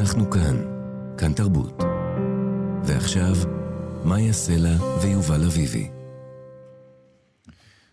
[0.00, 0.56] אנחנו כאן,
[1.18, 1.82] כאן תרבות.
[2.84, 3.34] ועכשיו,
[4.04, 5.90] מאיה סלע ויובל אביבי.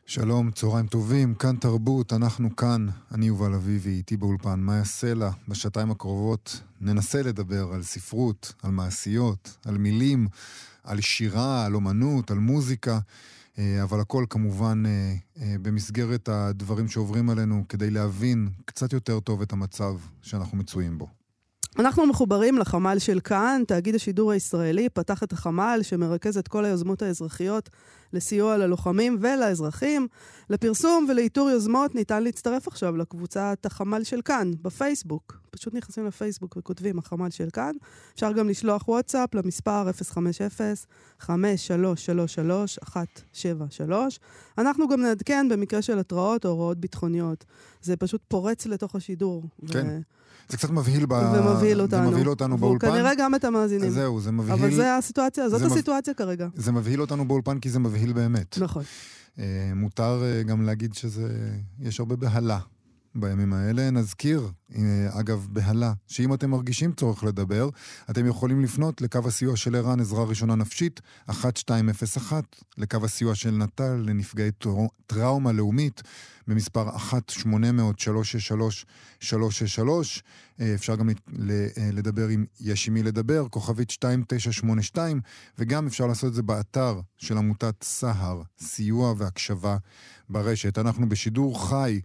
[0.06, 5.30] שלום, צהריים טובים, כאן תרבות, אנחנו כאן, אני יובל אביבי, איתי באולפן, מאיה סלע.
[5.48, 10.28] בשעתיים הקרובות ננסה לדבר על ספרות, על מעשיות, על מילים,
[10.84, 13.00] על שירה, על אומנות, על מוזיקה,
[13.60, 19.42] אה, אבל הכל כמובן אה, אה, במסגרת הדברים שעוברים עלינו כדי להבין קצת יותר טוב
[19.42, 21.18] את המצב שאנחנו מצויים בו.
[21.80, 27.02] אנחנו מחוברים לחמ"ל של כאן, תאגיד השידור הישראלי פתח את החמ"ל שמרכז את כל היוזמות
[27.02, 27.70] האזרחיות
[28.14, 30.08] לסיוע ללוחמים ולאזרחים.
[30.50, 35.40] לפרסום ולאיתור יוזמות ניתן להצטרף עכשיו לקבוצת החמ"ל של כאן בפייסבוק.
[35.52, 37.72] פשוט נכנסים לפייסבוק וכותבים החמ"ל של כאן.
[38.16, 39.90] אפשר גם לשלוח וואטסאפ למספר
[41.22, 41.30] 050-5333-173.
[44.58, 47.46] אנחנו גם נעדכן במקרה של התראות או הוראות ביטחוניות.
[47.82, 49.44] זה פשוט פורץ לתוך השידור.
[49.68, 49.88] כן.
[49.88, 50.00] ו...
[50.50, 51.12] זה קצת מבהיל, ב...
[51.12, 52.04] ומבהיל אותנו.
[52.04, 52.88] זה מבהיל אותנו באולפן.
[52.88, 53.90] וכנראה גם את המאזינים.
[53.90, 54.52] זהו, זה מבהיל...
[54.54, 56.18] אבל זה הסיטואציה, זאת הסיטואציה מב...
[56.18, 56.48] כרגע.
[56.56, 58.58] זה מבהיל אותנו באולפן כי זה מבהיל באמת.
[58.58, 58.84] נכון.
[59.40, 61.50] אה, מותר אה, גם להגיד שזה...
[61.80, 62.60] יש הרבה בהלה
[63.20, 63.90] בימים האלה.
[63.90, 67.70] נזכיר, אה, אגב, בהלה, שאם אתם מרגישים צורך לדבר,
[68.10, 72.44] אתם יכולים לפנות לקו הסיוע של ער"ן, עזרה ראשונה נפשית, 1201,
[72.78, 74.52] לקו הסיוע של נט"ל לנפגעי
[75.08, 76.02] טראומה לאומית.
[76.48, 77.00] במספר 1-800-363-363.
[80.62, 81.16] אה, אפשר גם אה,
[81.94, 85.22] לדבר עם יש עם מי לדבר, כוכבית 2982,
[85.58, 89.78] וגם אפשר לעשות את זה באתר של עמותת סהר, סיוע והקשבה
[90.30, 90.78] ברשת.
[90.78, 92.02] אנחנו בשידור חי.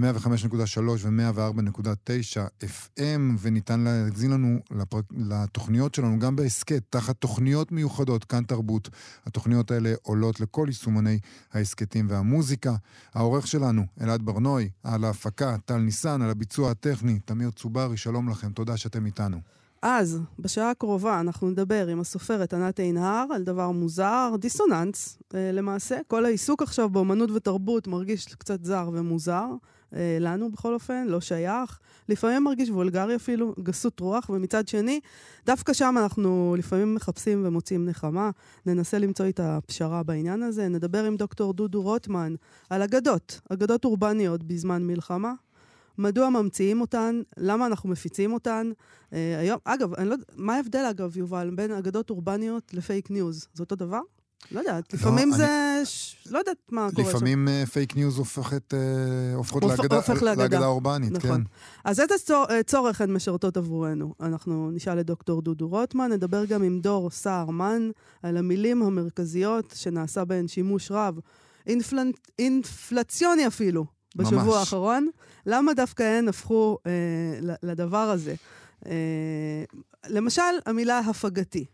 [0.00, 3.00] ב-105.3 ו-104.9 FM,
[3.40, 5.00] וניתן להגזין לנו לפר...
[5.16, 8.88] לתוכניות שלנו גם בהסכת, תחת תוכניות מיוחדות, כאן תרבות.
[9.26, 11.18] התוכניות האלה עולות לכל יישומוני
[11.52, 12.74] ההסכתים והמוזיקה.
[13.14, 18.52] העורך שלנו, אלעד ברנוי, על ההפקה, טל ניסן, על הביצוע הטכני, תמיר צוברי, שלום לכם,
[18.52, 19.40] תודה שאתם איתנו.
[19.82, 25.98] אז, בשעה הקרובה אנחנו נדבר עם הסופרת ענת עינהר על דבר מוזר, דיסוננס אה, למעשה.
[26.08, 29.46] כל העיסוק עכשיו באמנות ותרבות מרגיש קצת זר ומוזר.
[29.94, 31.78] אה, לנו בכל אופן, לא שייך.
[32.08, 35.00] לפעמים מרגיש וולגרי אפילו, גסות רוח, ומצד שני,
[35.46, 38.30] דווקא שם אנחנו לפעמים מחפשים ומוצאים נחמה.
[38.66, 40.68] ננסה למצוא איתה פשרה בעניין הזה.
[40.68, 42.34] נדבר עם דוקטור דודו רוטמן
[42.70, 45.32] על אגדות, אגדות אורבניות בזמן מלחמה.
[45.98, 48.70] מדוע ממציאים אותן, למה אנחנו מפיצים אותן.
[49.12, 53.48] אה, היום, אגב, לא, מה ההבדל, אגב, יובל, בין אגדות אורבניות לפייק ניוז?
[53.54, 54.00] זה אותו דבר?
[54.50, 55.76] לא יודעת, לא, לפעמים לא, זה...
[55.78, 55.86] אני...
[55.86, 56.16] ש...
[56.30, 57.16] לא יודעת מה קורה שם.
[57.16, 59.72] לפעמים פייק אה, ניוז הופכת, אה, הופכות הופ...
[59.72, 60.42] לאגדה, הופך לאגדה.
[60.42, 61.44] לאגדה אורבנית, נכון.
[61.44, 61.50] כן.
[61.84, 64.14] אז איזה צור, uh, צורך הן משרתות עבורנו?
[64.20, 67.90] אנחנו נשאל את דוקטור דודו רוטמן, נדבר גם עם דור סהרמן
[68.22, 71.18] על המילים המרכזיות שנעשה בהן שימוש רב.
[71.66, 72.12] אינפל...
[72.38, 73.84] אינפלציוני אפילו,
[74.16, 74.54] בשבוע ממש.
[74.54, 75.08] האחרון.
[75.46, 76.88] למה דווקא הן הפכו uh,
[77.62, 78.34] לדבר הזה?
[78.84, 78.88] Uh,
[80.08, 81.64] למשל, המילה הפגתי.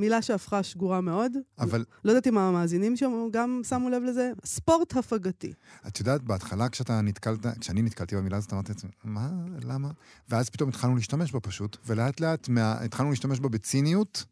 [0.00, 1.32] מילה שהפכה שגורה מאוד.
[1.58, 1.84] אבל...
[2.04, 4.32] לא יודעת אם המאזינים שם גם שמו לב לזה.
[4.44, 5.52] ספורט הפגתי.
[5.86, 9.30] את יודעת, בהתחלה כשאתה נתקלת, כשאני נתקלתי במילה הזאת, אמרתי לעצמי, מה?
[9.64, 9.90] למה?
[10.28, 12.72] ואז פתאום התחלנו להשתמש בה פשוט, ולאט לאט מה...
[12.80, 14.24] התחלנו להשתמש בה בציניות,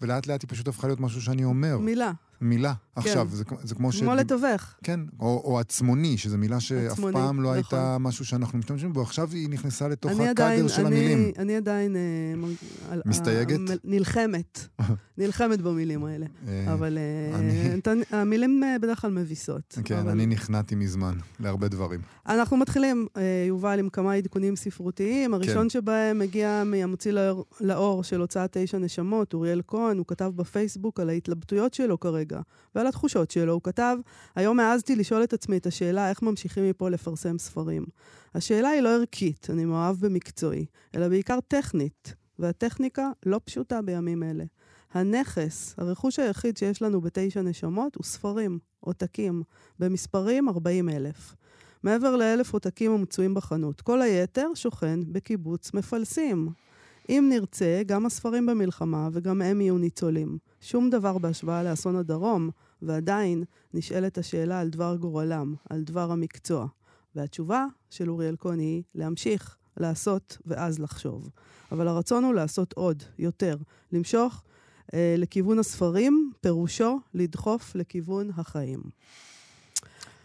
[0.00, 1.78] ולאט לאט היא פשוט הפכה להיות משהו שאני אומר.
[1.78, 2.12] מילה.
[2.40, 2.74] מילה.
[2.74, 3.00] כן.
[3.00, 4.00] עכשיו, זה, זה כמו ש...
[4.00, 4.74] כמו לתווך.
[4.84, 7.56] כן, או, או עצמוני, שזו מילה שאף עצמוני, פעם לא נכון.
[7.56, 11.32] הייתה משהו שאנחנו משתמשים בו, עכשיו היא נכנסה לתוך הקאדר עדיין, של אני, המילים.
[11.38, 11.96] אני עדיין...
[11.96, 13.70] אה, מסתייגת?
[13.70, 14.68] אה, נלחמת.
[15.18, 16.26] נלחמת במילים האלה.
[16.48, 18.02] אה, אבל אה, אני...
[18.10, 19.78] המילים בדרך כלל מביסות.
[19.84, 20.10] כן, אבל...
[20.10, 22.00] אני נכנעתי מזמן להרבה דברים.
[22.28, 23.06] אנחנו מתחילים,
[23.48, 25.34] יובל, עם כמה עדכונים ספרותיים.
[25.34, 25.68] הראשון כן.
[25.68, 31.08] שבהם מגיע מהמוציא לאור, לאור של הוצאת תשע נשמות, אוריאל כהן, הוא כתב בפייסבוק על
[31.08, 32.25] ההתלבטויות שלו כרגע.
[32.74, 33.52] ועל התחושות שלו.
[33.52, 33.96] הוא כתב,
[34.34, 37.86] היום העזתי לשאול את עצמי את השאלה איך ממשיכים מפה לפרסם ספרים.
[38.34, 44.44] השאלה היא לא ערכית, אני מאוהב במקצועי, אלא בעיקר טכנית, והטכניקה לא פשוטה בימים אלה.
[44.92, 49.42] הנכס, הרכוש היחיד שיש לנו בתשע נשמות, הוא ספרים, עותקים,
[49.78, 51.34] במספרים 40 אלף.
[51.82, 53.80] מעבר לאלף עותקים המצויים בחנות.
[53.80, 56.48] כל היתר שוכן בקיבוץ מפלסים.
[57.08, 60.38] אם נרצה, גם הספרים במלחמה וגם הם יהיו ניצולים.
[60.60, 62.50] שום דבר בהשוואה לאסון הדרום,
[62.82, 63.44] ועדיין
[63.74, 66.66] נשאלת השאלה על דבר גורלם, על דבר המקצוע.
[67.14, 71.30] והתשובה של אוריאל כהן היא להמשיך, לעשות ואז לחשוב.
[71.72, 73.56] אבל הרצון הוא לעשות עוד, יותר,
[73.92, 74.42] למשוך
[74.94, 78.80] אה, לכיוון הספרים, פירושו לדחוף לכיוון החיים.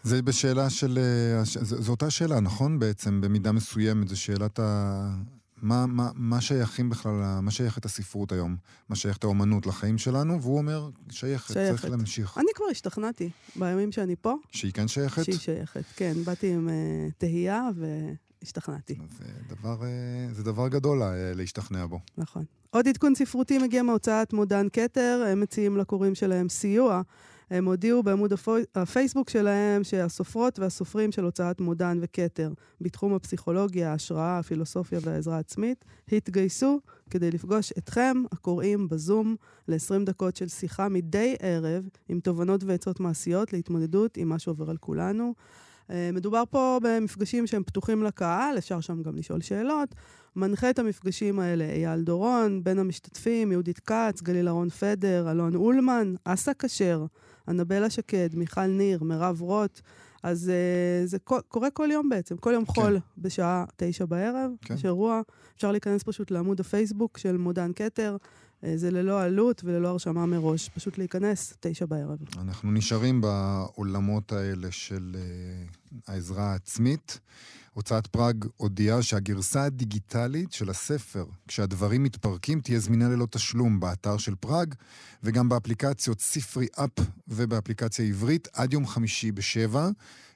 [0.04, 0.98] זה בשאלה של...
[0.98, 2.80] אה, זו אותה שאלה, נכון?
[2.80, 5.16] בעצם, במידה מסוימת, זו שאלת ה...
[5.62, 8.56] מה, מה, מה שייכים בכלל, מה שייכת הספרות היום?
[8.90, 10.42] מה שייכת האומנות לחיים שלנו?
[10.42, 11.70] והוא אומר, שייכת, שייכת.
[11.72, 12.38] צריך להמשיך.
[12.38, 14.36] אני כבר השתכנעתי בימים שאני פה.
[14.52, 15.24] שהיא כן שייכת?
[15.24, 16.14] שהיא שייכת, כן.
[16.26, 17.70] באתי עם uh, תהייה,
[18.44, 18.96] השתכנעתי.
[19.18, 22.00] זה דבר, אה, זה דבר גדול אה, להשתכנע בו.
[22.18, 22.44] נכון.
[22.70, 27.02] עוד עדכון ספרותי מגיע מהוצאת מודן כתר, הם מציעים לקוראים שלהם סיוע.
[27.52, 28.34] הם הודיעו בעמוד
[28.76, 36.80] הפייסבוק שלהם שהסופרות והסופרים של הוצאת מודן וכתר בתחום הפסיכולוגיה, ההשראה, הפילוסופיה והעזרה העצמית התגייסו
[37.10, 39.36] כדי לפגוש אתכם, הקוראים, בזום,
[39.68, 44.78] ל-20 דקות של שיחה מדי ערב עם תובנות ועצות מעשיות להתמודדות עם מה שעובר על
[44.78, 45.34] כולנו.
[45.90, 49.96] אה, מדובר פה במפגשים שהם פתוחים לקהל, אפשר שם גם לשאול שאלות.
[50.36, 56.14] מנחה את המפגשים האלה אייל דורון, בין המשתתפים, יהודית כץ, גליל אהרון פדר, אלון אולמן,
[56.24, 57.06] אסא כשר,
[57.48, 59.82] אנבלה שקד, מיכל ניר, מירב רוט.
[60.24, 62.74] אז uh, זה קורה כל יום בעצם, כל יום כן.
[62.74, 64.74] חול בשעה תשע בערב, כן.
[64.74, 65.22] יש אירוע.
[65.56, 68.18] אפשר להיכנס פשוט לעמוד הפייסבוק של מודן כתר.
[68.64, 72.18] Uh, זה ללא עלות וללא הרשמה מראש, פשוט להיכנס, תשע בערב.
[72.38, 77.20] אנחנו נשארים בעולמות האלה של uh, העזרה העצמית.
[77.74, 84.36] הוצאת פראג הודיעה שהגרסה הדיגיטלית של הספר, כשהדברים מתפרקים, תהיה זמינה ללא תשלום באתר של
[84.36, 84.76] פראג,
[85.24, 89.90] וגם באפליקציות ספרי אפ ובאפליקציה עברית עד יום חמישי בשבע.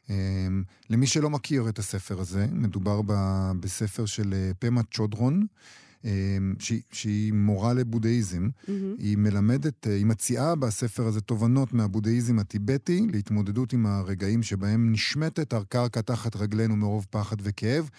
[0.10, 3.02] אמ, למי שלא מכיר את הספר הזה, מדובר
[3.60, 5.46] בספר של אה, פמה צ'ודרון.
[6.06, 8.48] אמ, שהיא, שהיא מורה לבודהיזם.
[8.48, 8.70] Mm-hmm.
[8.98, 15.54] היא מלמדת, אה, היא מציעה בספר הזה תובנות מהבודהיזם הטיבטי להתמודדות עם הרגעים שבהם נשמטת
[15.54, 17.90] הקרקע תחת רגלינו מרוב פחד וכאב.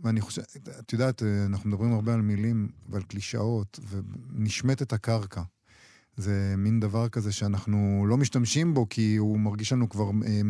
[0.00, 0.42] ואני חושב,
[0.78, 5.42] את יודעת, אה, אנחנו מדברים הרבה על מילים ועל קלישאות, ונשמטת הקרקע.
[6.16, 10.40] זה מין דבר כזה שאנחנו לא משתמשים בו, כי הוא מרגיש לנו כבר אה,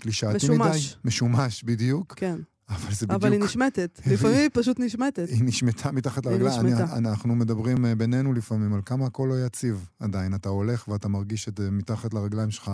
[0.00, 0.56] קלישאתי מדי.
[0.56, 0.96] משומש.
[1.04, 2.14] משומש, בדיוק.
[2.16, 2.36] כן.
[2.68, 3.22] אבל זה בדיוק...
[3.22, 4.00] אבל היא נשמטת.
[4.12, 5.28] לפעמים היא פשוט נשמטת.
[5.28, 6.76] היא נשמטה מתחת לרגליים.
[6.76, 10.34] אנחנו מדברים אה, בינינו לפעמים על כמה הכל לא יציב עדיין.
[10.34, 12.70] אתה הולך ואתה מרגיש את זה מתחת לרגליים שלך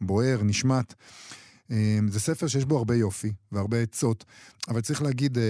[0.00, 0.94] בוער, נשמט.
[1.70, 4.24] אה, זה ספר שיש בו הרבה יופי והרבה עצות,
[4.68, 5.42] אבל צריך להגיד, אה,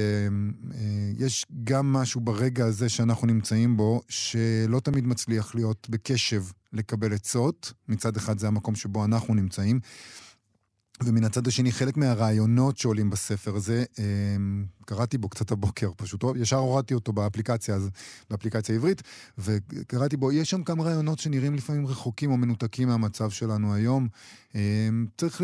[1.18, 6.42] יש גם משהו ברגע הזה שאנחנו נמצאים בו, שלא תמיד מצליח להיות בקשב
[6.72, 7.72] לקבל עצות.
[7.88, 9.80] מצד אחד זה המקום שבו אנחנו נמצאים.
[11.04, 16.56] ומן הצד השני, חלק מהרעיונות שעולים בספר הזה, אמ, קראתי בו קצת הבוקר, פשוט ישר
[16.56, 17.90] הורדתי אותו באפליקציה, אז,
[18.30, 19.02] באפליקציה העברית,
[19.38, 24.08] וקראתי בו, יש שם כמה רעיונות שנראים לפעמים רחוקים או מנותקים מהמצב שלנו היום.
[24.54, 24.60] אמ,
[25.16, 25.42] צריך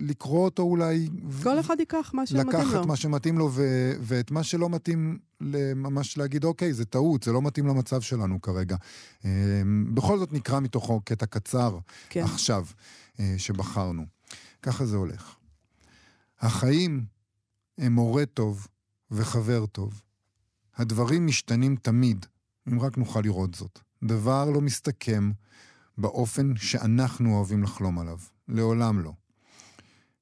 [0.00, 1.08] לקרוא אותו אולי...
[1.42, 2.58] כל אחד ייקח מה שמתאים לו.
[2.58, 5.18] לקחת מה שמתאים לו, ו- ואת מה שלא מתאים,
[5.76, 8.76] ממש להגיד, אוקיי, זה טעות, זה לא מתאים למצב שלנו כרגע.
[9.94, 11.78] בכל זאת נקרא מתוכו קטע קצר
[12.08, 12.22] כן.
[12.22, 12.64] עכשיו,
[13.20, 14.21] אה, שבחרנו.
[14.62, 15.36] ככה זה הולך.
[16.40, 17.04] החיים
[17.78, 18.66] הם מורה טוב
[19.10, 20.02] וחבר טוב.
[20.76, 22.26] הדברים משתנים תמיד,
[22.68, 23.78] אם רק נוכל לראות זאת.
[24.04, 25.30] דבר לא מסתכם
[25.98, 28.18] באופן שאנחנו אוהבים לחלום עליו.
[28.48, 29.12] לעולם לא.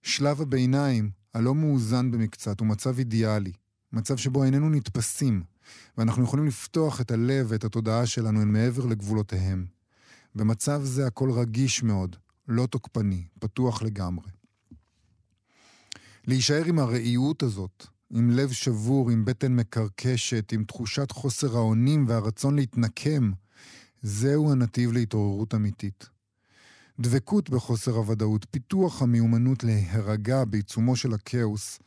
[0.02, 3.52] שלב הביניים, הלא מאוזן במקצת, הוא מצב אידיאלי.
[3.92, 5.42] מצב שבו איננו נתפסים,
[5.98, 9.66] ואנחנו יכולים לפתוח את הלב ואת התודעה שלנו אל מעבר לגבולותיהם.
[10.34, 12.16] במצב זה הכל רגיש מאוד,
[12.50, 14.30] לא תוקפני, פתוח לגמרי.
[16.26, 22.56] להישאר עם הראיות הזאת, עם לב שבור, עם בטן מקרקשת, עם תחושת חוסר האונים והרצון
[22.56, 23.32] להתנקם,
[24.02, 26.08] זהו הנתיב להתעוררות אמיתית.
[27.00, 31.78] דבקות בחוסר הוודאות, פיתוח המיומנות להירגע בעיצומו של הכאוס,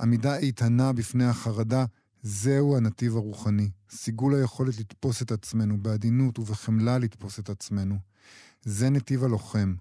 [0.00, 1.84] עמידה איתנה בפני החרדה,
[2.22, 3.70] זהו הנתיב הרוחני.
[3.90, 7.96] סיגול היכולת לתפוס את עצמנו, בעדינות ובחמלה לתפוס את עצמנו.
[8.64, 9.74] זה נתיב הלוחם.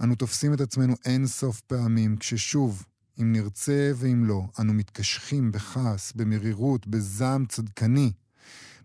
[0.00, 2.84] אנו תופסים את עצמנו אין סוף פעמים, כששוב,
[3.20, 8.12] אם נרצה ואם לא, אנו מתקשחים בכעס, במרירות, בזעם צדקני.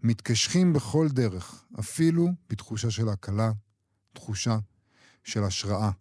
[0.03, 3.51] מתקשחים בכל דרך, אפילו בתחושה של הקלה,
[4.13, 4.57] תחושה
[5.23, 5.91] של השראה.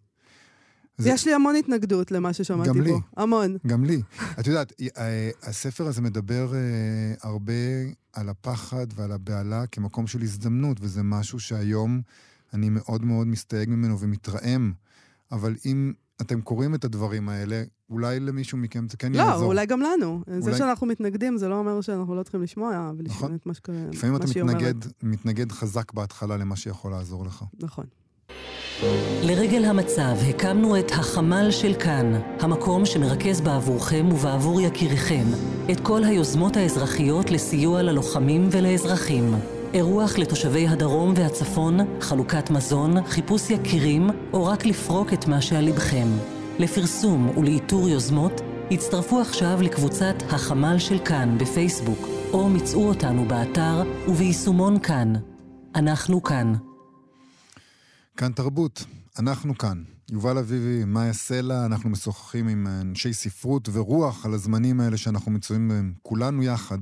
[0.97, 1.09] זה...
[1.09, 2.81] יש לי המון התנגדות למה ששמעתי גם.
[2.81, 2.93] לי.
[3.17, 3.57] המון.
[3.67, 4.01] גם לי.
[4.39, 6.59] את יודעת, אה, הספר הזה מדבר אה,
[7.21, 7.53] הרבה
[8.13, 12.01] על הפחד ועל הבהלה כמקום של הזדמנות, וזה משהו שהיום
[12.53, 14.73] אני מאוד מאוד מסתייג ממנו ומתרעם.
[15.33, 19.41] אבל אם אתם קוראים את הדברים האלה, אולי למישהו מכם זה כן לא, יעזור.
[19.41, 20.21] לא, אולי גם לנו.
[20.27, 20.41] אולי...
[20.41, 23.35] זה שאנחנו מתנגדים, זה לא אומר שאנחנו לא צריכים לשמוע ולשמוע נכון.
[23.35, 23.77] את מה שקורה.
[23.91, 24.73] לפעמים אתה מתנגד,
[25.03, 27.43] מתנגד חזק בהתחלה למה שיכול לעזור לך.
[27.59, 27.85] נכון.
[29.23, 35.25] לרגל המצב הקמנו את החמ"ל של כאן, המקום שמרכז בעבורכם ובעבור יקיריכם
[35.71, 39.33] את כל היוזמות האזרחיות לסיוע ללוחמים ולאזרחים.
[39.73, 46.07] אירוח לתושבי הדרום והצפון, חלוקת מזון, חיפוש יקירים, או רק לפרוק את מה שעל לבכם.
[46.59, 51.99] לפרסום ולאיתור יוזמות, הצטרפו עכשיו לקבוצת החמ"ל של כאן בפייסבוק,
[52.33, 55.13] או מצאו אותנו באתר וביישומון כאן.
[55.75, 56.53] אנחנו כאן.
[58.17, 58.85] כאן תרבות,
[59.19, 59.83] אנחנו כאן.
[60.11, 65.67] יובל אביבי, מאיה סלע, אנחנו משוחחים עם אנשי ספרות ורוח על הזמנים האלה שאנחנו מצויים
[65.67, 66.77] בהם, כולנו יחד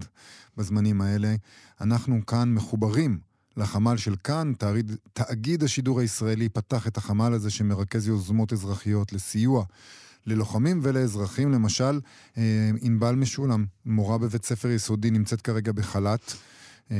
[0.57, 1.35] בזמנים האלה.
[1.81, 3.19] אנחנו כאן מחוברים
[3.57, 9.65] לחמ"ל של כאן, תאגיד, תאגיד השידור הישראלי פתח את החמ"ל הזה שמרכז יוזמות אזרחיות לסיוע
[10.25, 11.51] ללוחמים ולאזרחים.
[11.51, 11.99] למשל,
[12.37, 16.33] אה, ענבל משולם, מורה בבית ספר יסודי, נמצאת כרגע בחל"ת.
[16.91, 16.97] אה,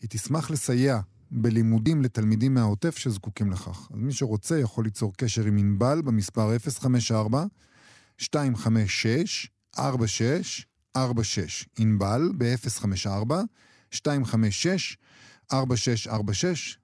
[0.00, 1.00] היא תשמח לסייע
[1.30, 3.88] בלימודים לתלמידים מהעוטף שזקוקים לכך.
[3.92, 7.44] אז מי שרוצה יכול ליצור קשר עם ענבל במספר 054
[8.20, 9.50] 256
[10.96, 13.32] 4646 ענבל ב-054
[13.92, 14.96] 256
[15.52, 16.78] 4646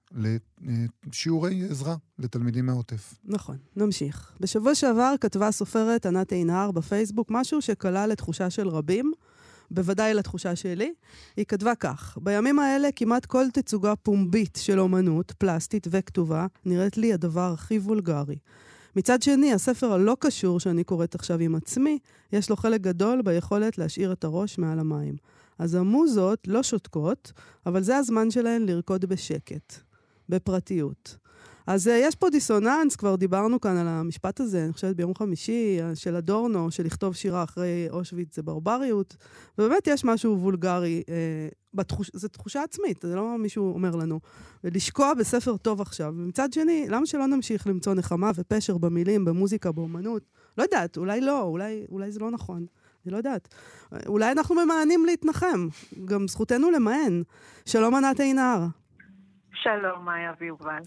[1.07, 3.13] לשיעורי עזרה לתלמידים מהעוטף.
[3.23, 4.31] נכון, נמשיך.
[4.39, 9.11] בשבוע שעבר כתבה הסופרת ענת עינהר בפייסבוק משהו שכלל לתחושה של רבים,
[9.71, 10.93] בוודאי לתחושה שלי.
[11.37, 17.13] היא כתבה כך: בימים האלה כמעט כל תצוגה פומבית של אומנות, פלסטית וכתובה, נראית לי
[17.13, 18.37] הדבר הכי וולגרי.
[18.95, 21.99] מצד שני, הספר הלא קשור שאני קוראת עכשיו עם עצמי,
[22.33, 25.15] יש לו חלק גדול ביכולת להשאיר את הראש מעל המים.
[25.59, 27.31] אז המוזות לא שותקות,
[27.65, 29.73] אבל זה הזמן שלהן לרקוד בשקט,
[30.29, 31.17] בפרטיות.
[31.67, 35.79] אז uh, יש פה דיסוננס, כבר דיברנו כאן על המשפט הזה, אני חושבת ביום חמישי,
[35.79, 39.15] uh, של אדורנו, של לכתוב שירה אחרי אושוויץ זה ברבריות,
[39.57, 44.19] ובאמת יש משהו וולגרי, uh, בתחוש, זו תחושה עצמית, זה לא מישהו אומר לנו.
[44.63, 46.13] ולשקוע בספר טוב עכשיו.
[46.17, 50.23] ומצד שני, למה שלא נמשיך למצוא נחמה ופשר במילים, במוזיקה, באומנות?
[50.57, 52.65] לא יודעת, אולי לא, אולי, אולי זה לא נכון.
[53.05, 53.47] אני לא יודעת.
[54.07, 55.67] אולי אנחנו ממאנים להתנחם,
[56.05, 57.21] גם זכותנו למאן.
[57.65, 58.80] שלום ענת עינהר.
[59.63, 60.79] שלום, מאיה ויובל.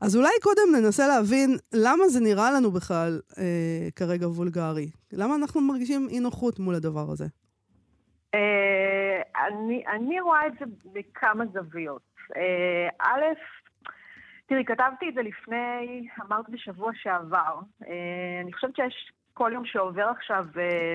[0.00, 4.90] אז אולי קודם ננסה להבין למה זה נראה לנו בכלל אה, כרגע וולגרי.
[5.12, 7.24] למה אנחנו מרגישים אי נוחות מול הדבר הזה?
[8.34, 12.02] אה, אני, אני רואה את זה בכמה זוויות.
[12.36, 13.22] אה, א',
[14.46, 17.58] תראי, כתבתי את זה לפני, אמרת בשבוע שעבר.
[17.86, 20.46] אה, אני חושבת שיש כל יום שעובר עכשיו...
[20.58, 20.94] אה,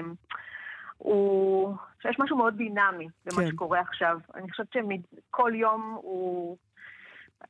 [0.98, 3.48] הוא, שיש משהו מאוד דינמי במה כן.
[3.48, 4.20] שקורה עכשיו.
[4.36, 6.58] אני חושבת שכל יום הוא,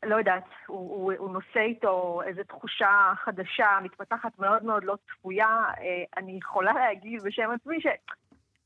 [0.04, 5.64] לא יודעת, הוא, הוא, הוא נושא איתו איזו תחושה חדשה, מתפתחת מאוד מאוד לא צפויה.
[5.80, 7.86] אה, אני יכולה להגיד בשם עצמי ש...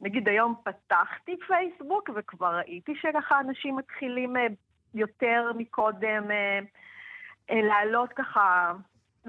[0.01, 4.47] נגיד היום פתחתי פייסבוק וכבר ראיתי שככה אנשים מתחילים אה,
[4.93, 6.59] יותר מקודם אה,
[7.61, 8.73] לעלות ככה,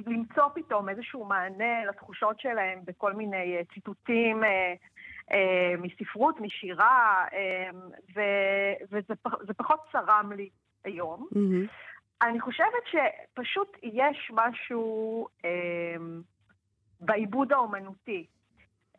[0.07, 4.43] למצוא פתאום איזשהו מענה לתחושות שלהם בכל מיני ציטוטים
[5.79, 7.25] מספרות, משירה,
[8.93, 10.49] וזה פחות צרם לי
[10.87, 11.29] היום.
[11.35, 11.69] Mm-hmm.
[12.23, 15.97] אני חושבת שפשוט יש משהו אה,
[17.01, 18.27] בעיבוד האומנותי,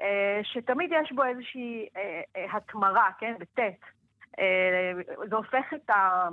[0.02, 3.82] אה, שתמיד יש בו איזושהי אה, אה, התמרה, כן, בטית.
[4.40, 4.92] אה,
[5.30, 6.28] זה הופך את, ה,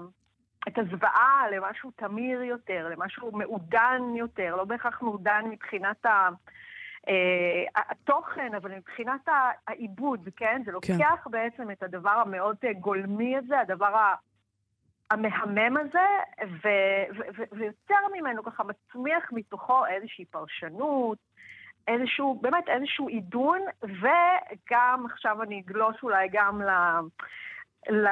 [0.68, 6.28] את הזוועה למשהו תמיר יותר, למשהו מעודן יותר, לא בהכרח מעודן מבחינת ה...
[7.08, 9.28] אה, התוכן, אבל מבחינת
[9.68, 10.62] העיבוד, כן?
[10.64, 11.30] זה לוקח כן.
[11.30, 13.96] בעצם את הדבר המאוד גולמי הזה, הדבר
[15.10, 16.06] המהמם הזה,
[17.52, 21.18] ויוצר ממנו ככה, מצמיח מתוכו איזושהי פרשנות,
[21.88, 26.70] איזשהו, באמת איזשהו עידון, וגם, עכשיו אני אגלוש אולי גם ל...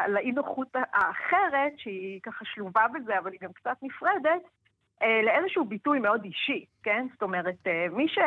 [0.09, 4.43] לאי נוחות האחרת, שהיא ככה שלובה בזה, אבל היא גם קצת נפרדת,
[5.03, 7.07] אה, לאיזשהו ביטוי מאוד אישי, כן?
[7.13, 8.19] זאת אומרת, מי ש...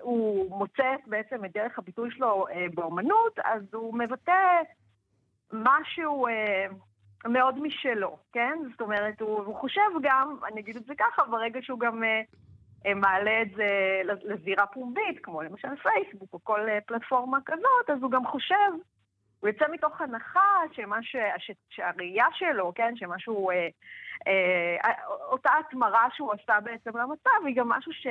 [0.00, 4.62] הוא מוצא בעצם את דרך הביטוי שלו אה, באומנות, אז הוא מבטא
[5.52, 6.66] משהו אה,
[7.26, 8.58] מאוד משלו, כן?
[8.70, 12.94] זאת אומרת, הוא, הוא חושב גם, אני אגיד את זה ככה, ברגע שהוא גם אה,
[12.94, 18.10] מעלה את זה לזירה פומבית, כמו למשל פייסבוק או כל אה, פלטפורמה כזאת, אז הוא
[18.10, 18.70] גם חושב,
[19.40, 23.68] הוא יוצא מתוך הנחה שמה ש, ש, שהראייה שלו, כן, שמשהו, אה,
[24.26, 28.06] אה, אותה התמרה שהוא עשה בעצם למצב, היא גם משהו ש...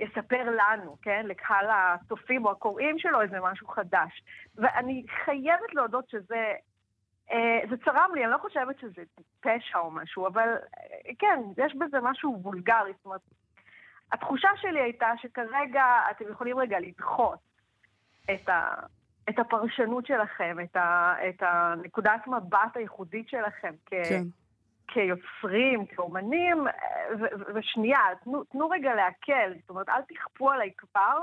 [0.00, 4.22] יספר לנו, כן, לקהל הצופים או הקוראים שלו איזה משהו חדש.
[4.56, 6.52] ואני חייבת להודות שזה,
[7.70, 9.02] זה צרם לי, אני לא חושבת שזה
[9.40, 13.20] פשע או משהו, אבל אה, כן, יש בזה משהו וולגרי, זאת אומרת,
[14.12, 17.38] התחושה שלי הייתה שכרגע אתם יכולים רגע לדחות
[18.34, 18.74] את, ה,
[19.28, 23.90] את הפרשנות שלכם, את, ה, את הנקודת מבט הייחודית שלכם כ...
[23.90, 24.22] כן.
[24.92, 26.66] כיוצרים, כאומנים,
[27.54, 31.18] ושנייה, תנו, תנו רגע להקל, זאת אומרת, אל תכפו עליי כבר,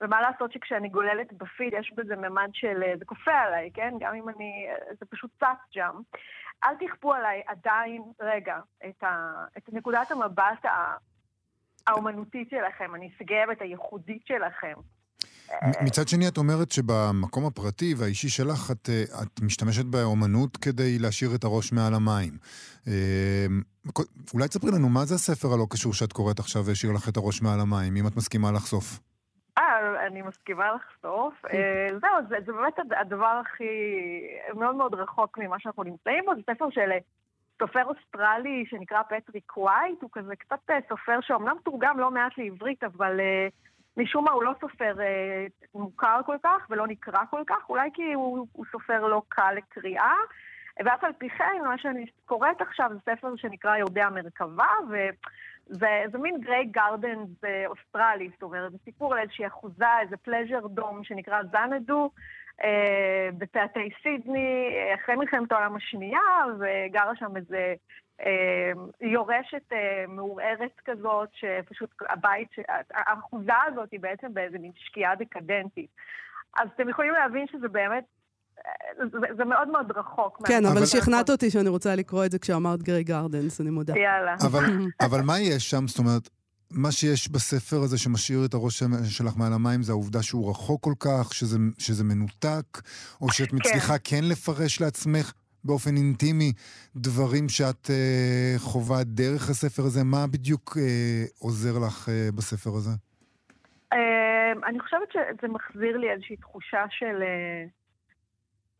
[0.00, 3.94] ומה לעשות שכשאני גוללת בפיד יש בזה ממד של, זה כופה עליי, כן?
[4.00, 4.66] גם אם אני,
[5.00, 6.00] זה פשוט צץ שם.
[6.64, 10.64] אל תכפו עליי עדיין, רגע, את, ה, את נקודת המבט
[11.86, 14.74] האומנותית שלכם, הנשגבת, הייחודית שלכם.
[15.82, 21.34] מצד שני, את אומרת שבמקום הפרטי והאישי שלך, את, אה, את משתמשת באומנות כדי להשאיר
[21.34, 22.38] את הראש מעל המים.
[22.88, 23.46] אה,
[24.34, 27.42] אולי תספרי לנו, מה זה הספר הלא קשור שאת קוראת עכשיו והשאיר לך את הראש
[27.42, 29.00] מעל המים, אם את מסכימה לחשוף?
[29.78, 31.34] אה, אני מסכימה לחשוף.
[32.00, 33.64] זהו, זה, זה באמת הדבר הכי
[34.54, 36.34] מאוד מאוד רחוק ממה שאנחנו נמצאים בו.
[36.34, 36.90] זה ספר של
[37.58, 43.20] סופר אוסטרלי שנקרא פטריק ווייט, הוא כזה קצת סופר שאומנם תורגם לא מעט לעברית, אבל...
[43.98, 48.12] משום מה הוא לא סופר אה, מוכר כל כך ולא נקרא כל כך, אולי כי
[48.12, 50.14] הוא, הוא סופר לא קל לקריאה.
[50.84, 54.66] ואף על פי כן, מה שאני קוראת עכשיו זה ספר שנקרא יורדי המרכבה,
[55.70, 57.18] וזה מין Grey Garden
[57.66, 62.10] אוסטרלי, זאת אומרת, זה סיפור על איזושהי אחוזה, איזה pleasure dome שנקרא Xanadu,
[62.64, 66.20] אה, בפאתי סידני, אחרי מלחמת העולם השנייה,
[66.58, 67.74] וגרה שם איזה
[68.20, 72.48] אה, יורשת אה, מעורערת כזאת, שפשוט הבית,
[72.90, 75.90] האחוזה הזאת היא בעצם באיזה מין שקיעה דקדנטית.
[76.56, 78.17] אז אתם יכולים להבין שזה באמת אה,
[79.12, 80.46] זה, זה מאוד מאוד רחוק.
[80.46, 83.94] כן, אבל, שכנעת אותי שאני רוצה לקרוא את זה כשאמרת גרי גרדנס, אני מודה.
[83.96, 84.34] יאללה.
[84.46, 84.64] אבל,
[85.06, 85.88] אבל מה יש שם?
[85.88, 86.28] זאת אומרת,
[86.70, 90.94] מה שיש בספר הזה שמשאיר את הראש שלך מעל המים זה העובדה שהוא רחוק כל
[91.00, 92.80] כך, שזה, שזה מנותק,
[93.20, 93.56] או שאת כן.
[93.56, 95.32] מצליחה כן, כן לפרש לעצמך
[95.64, 96.52] באופן אינטימי
[96.96, 100.04] דברים שאת אה, חווה דרך הספר הזה?
[100.04, 102.90] מה בדיוק אה, עוזר לך אה, בספר הזה?
[103.92, 107.22] אה, אני חושבת שזה מחזיר לי איזושהי תחושה של...
[107.22, 107.64] אה,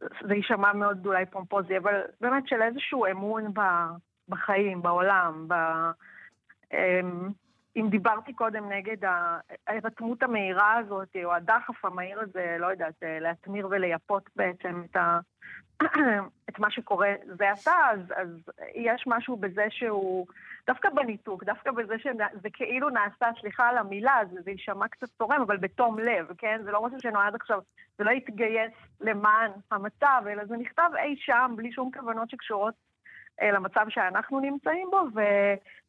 [0.00, 3.60] זה יישמע מאוד אולי פומפוזי, אבל באמת של איזשהו אמון ב,
[4.28, 5.52] בחיים, בעולם, ב...
[6.72, 7.00] אה,
[7.76, 8.96] אם דיברתי קודם נגד
[9.66, 15.18] ההירתמות המהירה הזאת, או הדחף המהיר הזה, לא יודעת, להטמיר ולייפות בעצם את, ה,
[16.48, 18.28] את מה שקורה זה עתה, אז, אז
[18.74, 20.26] יש משהו בזה שהוא,
[20.68, 25.40] דווקא בניתוק, דווקא בזה שזה כאילו נעשה, סליחה על המילה, זה, זה יישמע קצת צורם,
[25.40, 26.60] אבל בתום לב, כן?
[26.64, 27.60] זה לא משהו שנועד עכשיו,
[27.98, 32.74] זה לא יתגייס למען המצב, אלא זה נכתב אי שם, בלי שום כוונות שקשורות
[33.42, 35.20] אה, למצב שאנחנו נמצאים בו, ו,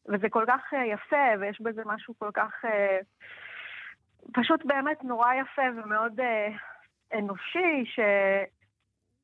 [0.06, 2.66] וזה כל כך אה, יפה, ויש בזה משהו כל כך...
[2.66, 2.98] אה,
[4.34, 6.20] פשוט באמת נורא יפה ומאוד
[7.14, 8.00] אנושי, ש...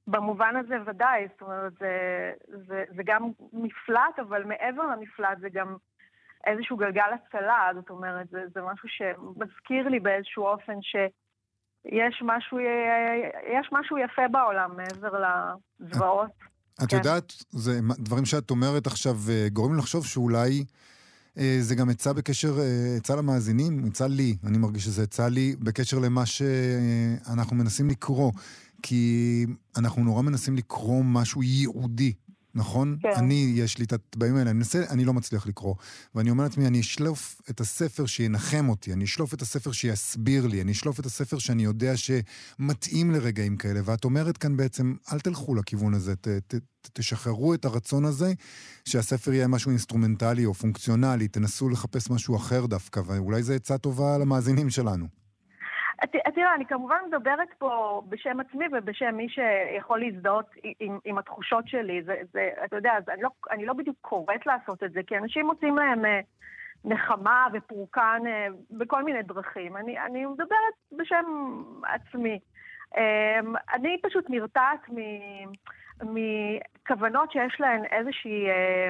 [0.08, 2.32] במובן הזה ודאי, זאת אומרת, זה,
[2.68, 5.76] זה, זה גם מפלט, אבל מעבר למפלט זה גם
[6.46, 12.60] איזשהו גלגל הצלה, זאת אומרת, זה, זה משהו שמזכיר לי באיזשהו אופן שיש משהו,
[13.60, 15.24] יש משהו יפה בעולם מעבר
[15.80, 16.32] לזוועות.
[16.84, 16.98] את כן.
[16.98, 20.66] יודעת, זה דברים שאת אומרת עכשיו אה, גורמים לחשוב שאולי...
[21.38, 25.56] אה, זה גם עצה בקשר, אה, עצה למאזינים, עצה לי, אני מרגיש שזה עצה לי
[25.60, 28.32] בקשר למה שאנחנו מנסים לקרוא.
[28.88, 29.46] כי
[29.78, 32.14] אנחנו נורא מנסים לקרוא משהו ייעודי,
[32.56, 32.98] נכון?
[33.02, 33.10] כן.
[33.16, 35.76] אני, יש לי את הטבעים האלה, אני מנסה, אני לא מצליח לקרוא.
[36.16, 40.62] ואני אומר לעצמי, אני אשלוף את הספר שינחם אותי, אני אשלוף את הספר שיסביר לי,
[40.62, 43.80] אני אשלוף את הספר שאני יודע שמתאים לרגעים כאלה.
[43.84, 48.34] ואת אומרת כאן בעצם, אל תלכו לכיוון הזה, ת, ת, ת, תשחררו את הרצון הזה,
[48.86, 54.18] שהספר יהיה משהו אינסטרומנטלי או פונקציונלי, תנסו לחפש משהו אחר דווקא, ואולי זו עצה טובה
[54.18, 55.25] למאזינים שלנו.
[56.36, 60.46] תראה, אני כמובן מדברת פה בשם עצמי ובשם מי שיכול להזדהות
[60.80, 62.04] עם, עם התחושות שלי.
[62.04, 65.46] זה, זה, אתה יודע, אני לא, אני לא בדיוק קוראת לעשות את זה, כי אנשים
[65.46, 66.20] מוצאים להם אה,
[66.86, 69.78] נחמה ופורקן אה, בכל מיני דרכים.
[69.78, 71.26] אני, אני מדברת בשם
[71.84, 72.40] עצמי.
[72.98, 74.90] אמ, אני פשוט נרתעת
[76.04, 78.50] מכוונות שיש להן איזושהי...
[78.50, 78.90] אה,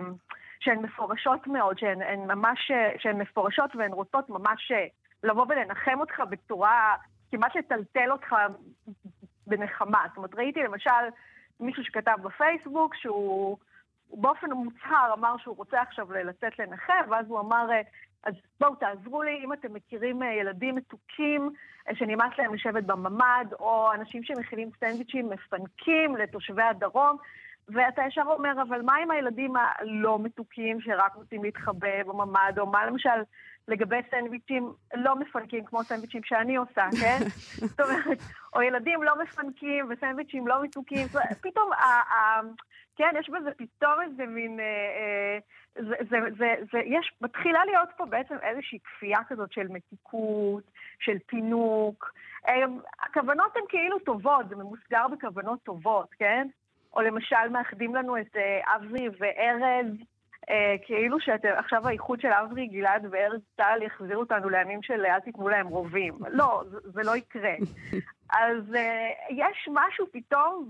[0.60, 4.72] שהן מפורשות מאוד, שהן ממש, שהן מפורשות והן רוצות ממש
[5.26, 6.96] לבוא ולנחם אותך בצורה,
[7.32, 8.36] כמעט לטלטל אותך
[9.48, 10.06] בנחמה.
[10.08, 10.90] זאת אומרת, ראיתי למשל
[11.60, 13.58] מישהו שכתב בפייסבוק שהוא
[14.14, 17.68] באופן מוצהר אמר שהוא רוצה עכשיו לצאת לנחם, ואז הוא אמר,
[18.24, 21.50] אז בואו תעזרו לי, אם אתם מכירים אה, ילדים מתוקים
[21.90, 27.18] אה, שנמאס להם לשבת בממ"ד, או אנשים שמכינים סנדוויצ'ים מפנקים לתושבי הדרום,
[27.68, 32.86] ואתה ישר אומר, אבל מה עם הילדים הלא מתוקים שרק רוצים להתחבא בממ"ד, או מה
[32.86, 33.24] למשל
[33.68, 37.18] לגבי סנדוויצ'ים לא מפנקים כמו סנדוויצ'ים שאני עושה, כן?
[37.70, 38.20] זאת אומרת,
[38.56, 41.08] או ילדים לא מפנקים וסנדוויצ'ים לא מתוקים,
[41.42, 41.70] פתאום,
[42.96, 45.38] כן, יש בזה פתאום איזה מין, אה, אה,
[45.76, 50.64] זה, זה, זה, זה, יש, מתחילה להיות פה בעצם איזושהי כפייה כזאת של מתיקות,
[51.00, 52.14] של פינוק.
[53.00, 56.48] הכוונות הן כאילו טובות, זה ממוסגר בכוונות טובות, כן?
[56.96, 58.36] או למשל מאחדים לנו את
[58.76, 59.88] אברי וארז.
[60.50, 65.50] אה, כאילו שעכשיו האיחוד של אברי גלעד וארץ צה"ל יחזיר אותנו לימים של אל תיתנו
[65.50, 66.14] להם רובים.
[66.30, 67.56] לא, זה, לא יקרה.
[68.44, 70.68] אז אה, יש משהו פתאום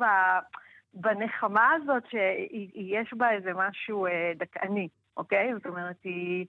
[0.94, 5.54] בנחמה הזאת שיש בה איזה משהו אה, דכאני, אוקיי?
[5.54, 6.46] זאת אומרת, היא...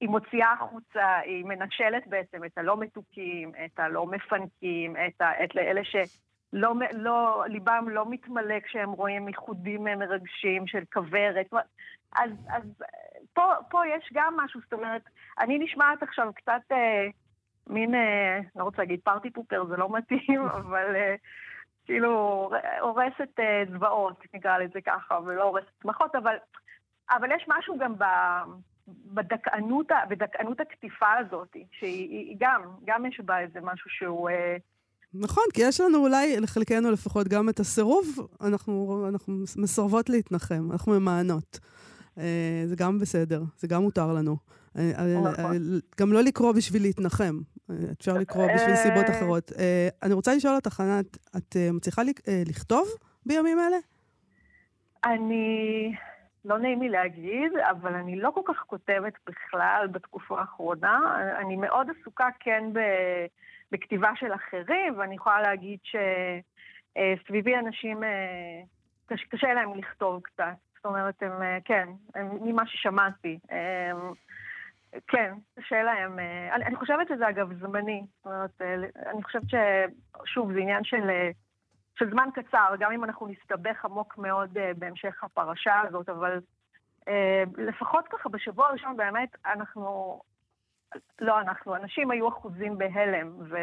[0.00, 5.56] היא מוציאה החוצה, היא מנשלת בעצם את הלא מתוקים, את הלא מפנקים, את, ה, את
[5.56, 6.02] אלה שלא,
[6.52, 11.46] לא, ליבם לא מתמלא כשהם רואים איחודים מרגשים של כוורת.
[12.16, 12.62] אז, אז
[13.32, 15.02] פה, פה יש גם משהו, זאת אומרת,
[15.38, 17.06] אני נשמעת עכשיו קצת אה,
[17.66, 21.14] מין, אה, לא רוצה להגיד פארטי פופר, זה לא מתאים, אבל אה,
[21.84, 26.36] כאילו הורסת אה, זוועות, נקרא לזה ככה, ולא הורסת שמחות, אבל,
[27.10, 28.04] אבל יש משהו גם ב...
[28.88, 34.30] בדכאנות, בדכאנות הקטיפה הזאת, שהיא גם, גם יש בה איזה משהו שהוא...
[34.30, 34.56] אה,
[35.14, 38.06] נכון, כי יש לנו אולי, לחלקנו לפחות, גם את הסירוב,
[38.40, 41.58] אנחנו, אנחנו מסרבות להתנחם, אנחנו ממענות.
[42.18, 44.36] אה, זה גם בסדר, זה גם מותר לנו.
[44.78, 45.56] אה, נכון.
[46.00, 47.38] גם לא לקרוא בשביל להתנחם,
[47.98, 49.52] אפשר לקרוא בשביל סיבות אחרות.
[50.02, 52.02] אני רוצה לשאול אותך, ענת, את מצליחה
[52.46, 52.88] לכתוב
[53.26, 53.76] בימים אלה?
[55.04, 55.94] אני...
[56.44, 60.98] לא נעים לי להגיד, אבל אני לא כל כך כותבת בכלל בתקופה האחרונה.
[61.40, 62.64] אני מאוד עסוקה כן
[63.72, 68.60] בכתיבה של אחרים, ואני יכולה להגיד שסביבי אנשים, אה,
[69.28, 70.54] קשה להם לכתוב קצת.
[70.76, 73.38] זאת אומרת, הם, אה, כן, הם, ממה ששמעתי.
[73.48, 74.12] הם,
[75.08, 76.18] כן, קשה להם.
[76.18, 78.02] אה, אני, אני חושבת שזה אגב זמני.
[78.16, 78.62] זאת אומרת,
[79.06, 81.10] אני חושבת ששוב, זה עניין של...
[81.98, 86.40] של זמן קצר, גם אם אנחנו נסתבך עמוק מאוד בהמשך הפרשה הזאת, אבל
[87.58, 90.20] לפחות ככה בשבוע הראשון באמת אנחנו,
[91.20, 93.56] לא אנחנו, אנשים היו אחוזים בהלם, ו,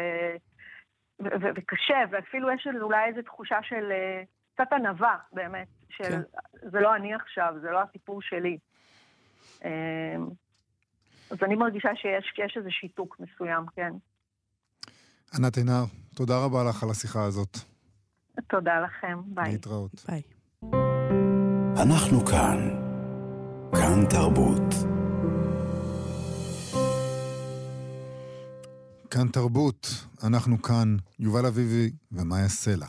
[1.20, 6.20] ו, ו, וקשה, ואפילו יש אולי איזו תחושה של uh, קצת ענווה באמת, של כן.
[6.70, 8.58] זה לא אני עכשיו, זה לא הסיפור שלי.
[9.58, 9.64] Uh,
[11.30, 13.92] אז אני מרגישה שיש, שיש איזה שיתוק מסוים, כן.
[15.38, 17.58] ענת עינר, תודה רבה לך על השיחה הזאת.
[18.48, 19.52] תודה לכם, ביי.
[19.52, 20.04] להתראות.
[20.08, 20.22] ביי.
[21.82, 22.90] אנחנו כאן.
[23.72, 24.99] כאן תרבות.
[29.10, 32.86] כאן תרבות, אנחנו כאן, יובל אביבי ומאיה סלע.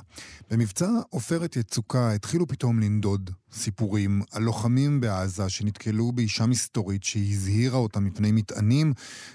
[0.51, 8.03] במבצע עופרת יצוקה התחילו פתאום לנדוד סיפורים על לוחמים בעזה שנתקלו באישה מסתורית שהזהירה אותם
[8.03, 8.93] מפני מטענים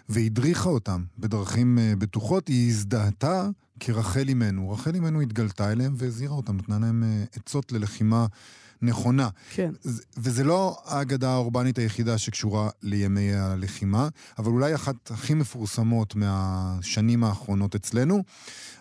[0.09, 2.49] והדריכה אותם בדרכים אה, בטוחות.
[2.49, 3.49] היא הזדהתה
[3.81, 4.71] כרחל אימנו.
[4.71, 8.27] רחל אימנו התגלתה אליהם והזהירה אותם, נתנה להם אה, עצות ללחימה
[8.87, 9.29] נכונה.
[9.51, 9.71] כן.
[10.17, 17.75] וזה לא האגדה האורבנית היחידה שקשורה לימי הלחימה, אבל אולי אחת הכי מפורסמות מהשנים האחרונות
[17.75, 18.23] אצלנו.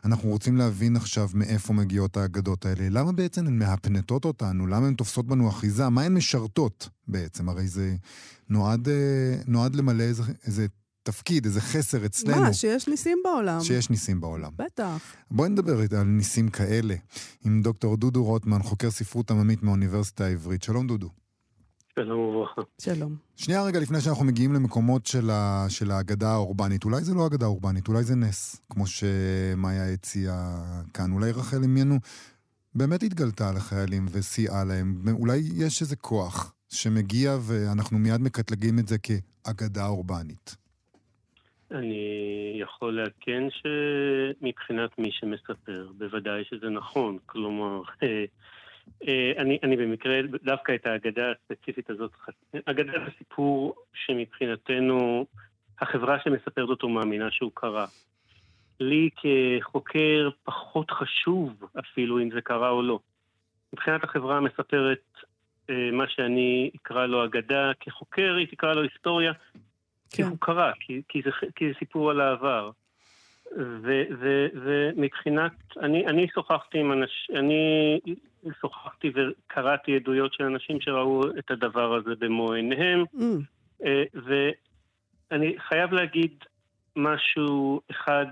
[0.05, 2.89] אנחנו רוצים להבין עכשיו מאיפה מגיעות האגדות האלה.
[2.89, 4.67] למה בעצם הן מהפנטות אותנו?
[4.67, 5.89] למה הן תופסות בנו אחיזה?
[5.89, 7.49] מה הן משרתות בעצם?
[7.49, 7.95] הרי זה
[8.49, 8.93] נועד, אה,
[9.47, 10.65] נועד למלא איזה, איזה
[11.05, 12.41] תפקיד, איזה חסר אצלנו.
[12.41, 13.61] מה, שיש ניסים בעולם.
[13.61, 14.51] שיש ניסים בעולם.
[14.55, 15.13] בטח.
[15.31, 16.95] בואי נדבר על ניסים כאלה
[17.45, 20.63] עם דוקטור דודו רוטמן, חוקר ספרות עממית מהאוניברסיטה העברית.
[20.63, 21.09] שלום דודו.
[21.95, 22.61] שלום וברכה.
[22.81, 23.15] שלום.
[23.35, 26.83] שנייה רגע לפני שאנחנו מגיעים למקומות של, ה, של האגדה האורבנית.
[26.83, 30.61] אולי זה לא אגדה אורבנית, אולי זה נס, כמו שמאיה הציעה
[30.93, 31.11] כאן.
[31.11, 31.99] אולי רחל אמיינו
[32.75, 35.01] באמת התגלתה לחיילים וסייעה להם.
[35.11, 40.64] אולי יש איזה כוח שמגיע ואנחנו מיד מקטלגים את זה כאגדה אורבנית.
[41.71, 47.17] אני יכול לעדכן שמבחינת מי שמספר, בוודאי שזה נכון.
[47.25, 48.25] כלומר, אה,
[49.07, 52.11] אה, אני, אני במקרה, דווקא את האגדה הספציפית הזאת,
[52.65, 55.25] אגדה זה סיפור שמבחינתנו,
[55.81, 57.85] החברה שמספרת אותו מאמינה שהוא קרה.
[58.79, 62.99] לי כחוקר פחות חשוב אפילו אם זה קרה או לא.
[63.73, 65.03] מבחינת החברה המספרת
[65.69, 69.31] אה, מה שאני אקרא לו אגדה, כחוקר היא תקרא לו היסטוריה.
[70.09, 72.71] כי הוא קרה, כי, כי, זה, כי זה סיפור על העבר.
[73.57, 77.99] ו, ו, ומבחינת, אני, אני שוחחתי עם אנשים, אני
[78.61, 83.23] שוחחתי וקראתי עדויות של אנשים שראו את הדבר הזה במו עיניהם, mm.
[83.85, 86.43] אה, ואני חייב להגיד
[86.95, 88.25] משהו אחד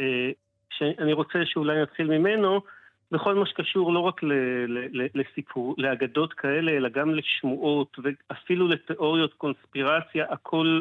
[0.00, 0.30] אה,
[0.70, 2.60] שאני רוצה שאולי נתחיל ממנו,
[3.12, 4.32] בכל מה שקשור לא רק ל,
[4.68, 10.80] ל, ל, לסיפור, לאגדות כאלה, אלא גם לשמועות ואפילו לתיאוריות קונספירציה, הכל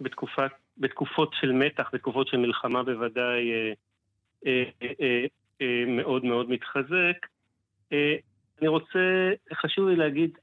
[0.00, 3.72] בתקופת, בתקופות של מתח, בתקופות של מלחמה בוודאי אה,
[4.46, 4.62] אה,
[5.00, 5.26] אה,
[5.60, 7.26] אה, מאוד מאוד מתחזק.
[7.92, 8.16] אה,
[8.60, 10.38] אני רוצה, חשוב לי להגיד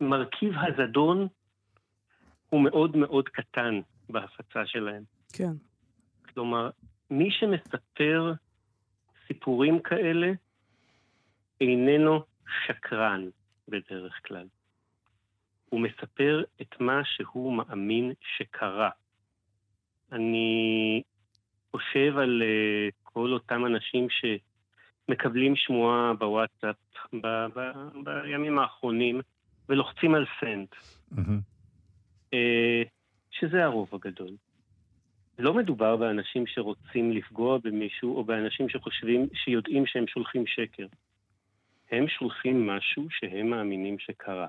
[0.00, 1.28] שמרכיב הזדון
[2.50, 5.02] הוא מאוד מאוד קטן בהפצה שלהם.
[5.32, 5.52] כן.
[6.34, 6.70] כלומר,
[7.10, 8.32] מי שמספר
[9.26, 10.32] סיפורים כאלה
[11.60, 12.22] איננו
[12.66, 13.28] שקרן
[13.68, 14.46] בדרך כלל.
[15.68, 18.90] הוא מספר את מה שהוא מאמין שקרה.
[20.12, 21.02] אני
[21.70, 26.76] חושב על uh, כל אותם אנשים שמקבלים שמועה בוואטסאפ
[27.12, 29.20] ב- ב- בימים האחרונים
[29.68, 30.68] ולוחצים על סנד.
[31.12, 32.34] Mm-hmm.
[33.30, 34.30] שזה הרוב הגדול.
[35.38, 40.86] לא מדובר באנשים שרוצים לפגוע במישהו, או באנשים שחושבים, שיודעים שהם שולחים שקר.
[41.90, 44.46] הם שולחים משהו שהם מאמינים שקרה.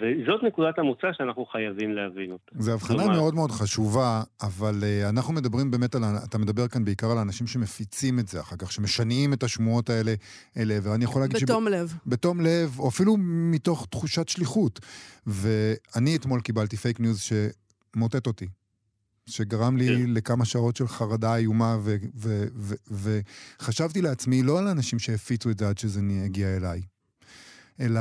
[0.00, 2.52] וזאת נקודת המוצא שאנחנו חייבים להבין אותה.
[2.58, 3.16] זו הבחנה כלומר...
[3.16, 7.46] מאוד מאוד חשובה, אבל אה, אנחנו מדברים באמת על, אתה מדבר כאן בעיקר על האנשים
[7.46, 10.14] שמפיצים את זה אחר כך, שמשנעים את השמועות האלה
[10.56, 11.42] אלה, ואני יכול להגיד...
[11.42, 11.74] בתום שב...
[11.74, 11.94] לב.
[12.06, 14.80] בתום לב, או אפילו מתוך תחושת שליחות.
[15.26, 18.46] ואני אתמול קיבלתי פייק ניוז שמוטט אותי.
[19.26, 20.04] שגרם לי כן.
[20.06, 21.76] לכמה שעות של חרדה איומה,
[22.90, 26.80] וחשבתי לעצמי, לא על האנשים שהפיצו את זה עד שזה הגיע אליי,
[27.80, 28.00] אלא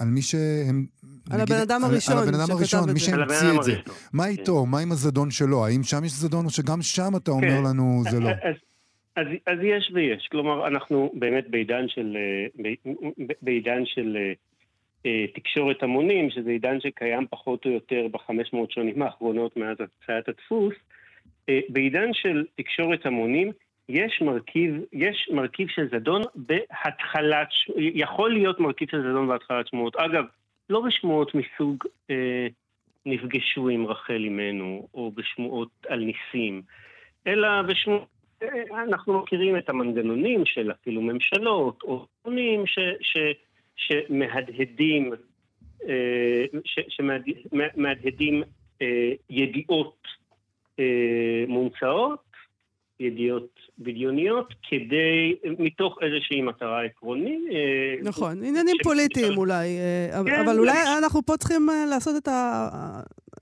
[0.00, 0.86] על מי שהם...
[1.30, 3.72] על הבן אדם הראשון על הבן אדם הראשון, מי שהמציא את זה.
[4.12, 4.30] מה כן.
[4.30, 4.66] איתו?
[4.66, 5.66] מה עם הזדון שלו?
[5.66, 7.64] האם שם יש זדון, או שגם שם אתה אומר כן.
[7.64, 8.30] לנו זה לא?
[9.16, 10.28] אז, אז יש ויש.
[10.30, 12.16] כלומר, אנחנו באמת בעידן של,
[13.42, 14.32] בעידן של אה,
[15.06, 20.28] אה, תקשורת המונים, שזה עידן שקיים פחות או יותר בחמש מאות שנים האחרונות מאז הצעת
[20.28, 20.74] הדפוס,
[21.48, 23.52] אה, בעידן של תקשורת המונים
[23.88, 29.96] יש מרכיב, יש מרכיב של זדון בהתחלת, יכול להיות מרכיב של זדון בהתחלת שמועות.
[29.96, 30.24] אגב,
[30.70, 32.46] לא בשמועות מסוג אה,
[33.06, 36.62] נפגשו עם רחל אימנו, או בשמועות על ניסים,
[37.26, 38.08] אלא בשמועות,
[38.42, 38.48] אה,
[38.82, 42.06] אנחנו מכירים את המנגנונים של אפילו ממשלות, או.
[43.00, 43.16] ש
[43.76, 45.12] שמהדהדים,
[45.88, 46.44] אה,
[46.88, 48.42] שמהדהדים
[48.82, 49.96] אה, ידיעות
[50.78, 52.23] אה, מומצאות,
[53.00, 57.40] ידיעות בדיוניות, כדי, מתוך איזושהי מטרה עקרונית.
[58.02, 59.78] נכון, עניינים פוליטיים אולי,
[60.26, 62.68] כן, אבל אולי אנחנו פה צריכים לעשות את ה...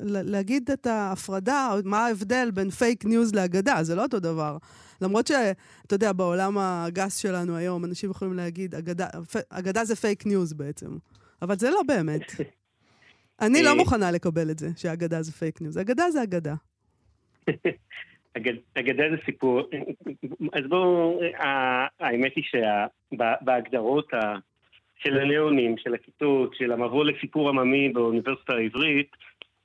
[0.04, 4.56] להגיד את ההפרדה, מה ההבדל בין פייק ניוז לאגדה, זה לא אותו דבר.
[5.02, 9.06] למרות שאתה יודע, בעולם הגס שלנו היום, אנשים יכולים להגיד, אגדה,
[9.50, 10.96] אגדה זה פייק ניוז בעצם.
[11.42, 12.32] אבל זה לא באמת.
[13.42, 15.78] אני לא אה, מוכנה לקבל את זה, שאגדה זה פייק ניוז.
[15.78, 16.54] אגדה זה אגדה.
[18.74, 19.60] אגדה זה סיפור.
[20.52, 21.20] אז בואו,
[22.00, 24.10] האמת היא שבהגדרות
[24.98, 29.16] של הנאונים, של הכיתות, של המבוא לסיפור עממי באוניברסיטה העברית,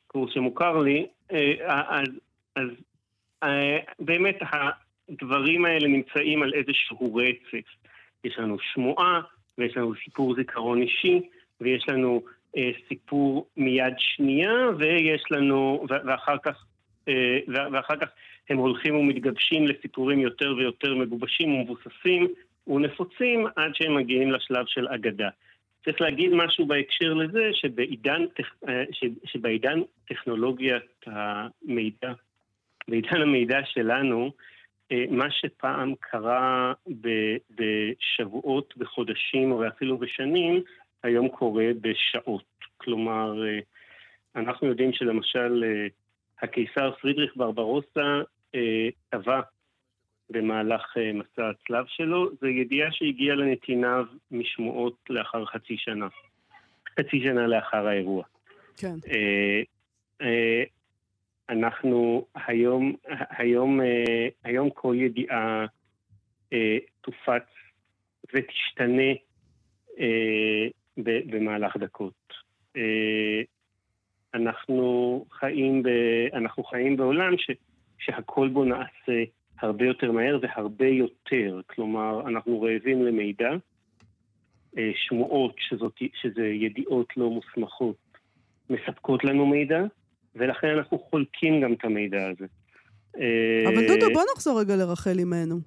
[0.08, 1.54] קורס שמוכר לי, אה,
[1.88, 2.08] אז,
[2.56, 2.68] אז
[3.44, 4.38] אה, באמת
[5.10, 7.68] הדברים האלה נמצאים על איזשהו רצף.
[8.24, 9.22] יש לנו שמועה,
[9.58, 11.22] ויש לנו סיפור זיכרון אישי,
[11.62, 12.22] ויש לנו
[12.58, 16.66] אה, סיפור מיד שנייה, ויש לנו, ואחר כך,
[17.48, 18.10] ואחר כך
[18.50, 22.28] הם הולכים ומתגבשים לסיפורים יותר ויותר מגובשים ומבוססים
[22.68, 25.30] ונפוצים עד שהם מגיעים לשלב של אגדה.
[25.86, 28.26] צריך להגיד משהו בהקשר לזה, שבעידן,
[28.68, 28.84] אה,
[29.26, 32.14] שבעידן טכנולוגיית המידע,
[32.88, 34.32] בעידן המידע שלנו,
[34.92, 36.74] אה, מה שפעם קרה
[37.56, 40.62] בשבועות, בחודשים או אפילו בשנים,
[41.04, 42.44] היום קורה בשעות.
[42.78, 43.60] כלומר, אה,
[44.36, 45.64] אנחנו יודעים שלמשל
[46.42, 48.22] הקיסר פרידריך ברברוסה
[49.10, 49.42] טבע
[50.30, 56.08] במהלך מסע הצלב שלו, זו ידיעה שהגיעה לנתיניו משמועות לאחר חצי שנה.
[57.00, 58.24] חצי שנה לאחר האירוע.
[58.78, 58.96] כן.
[61.50, 62.96] אנחנו היום,
[63.30, 65.66] היום, אה, היום כל ידיעה
[66.54, 67.48] אה, תופץ
[68.34, 69.12] ותשתנה
[70.00, 72.28] אה, במהלך דקות.
[74.34, 75.90] אנחנו חיים, ב,
[76.34, 77.52] אנחנו חיים בעולם ש,
[78.00, 79.24] שהכל בו נעשה
[79.62, 81.62] הרבה יותר מהר והרבה יותר.
[81.70, 83.50] כלומר, אנחנו רעבים למידע,
[84.94, 87.96] שמועות, שזאת, שזה ידיעות לא מוסמכות,
[88.70, 89.84] מספקות לנו מידע,
[90.36, 92.46] ולכן אנחנו חולקים גם את המידע הזה.
[93.68, 95.60] אבל אה, דודו, בוא נחזור רגע לרחל אימנו.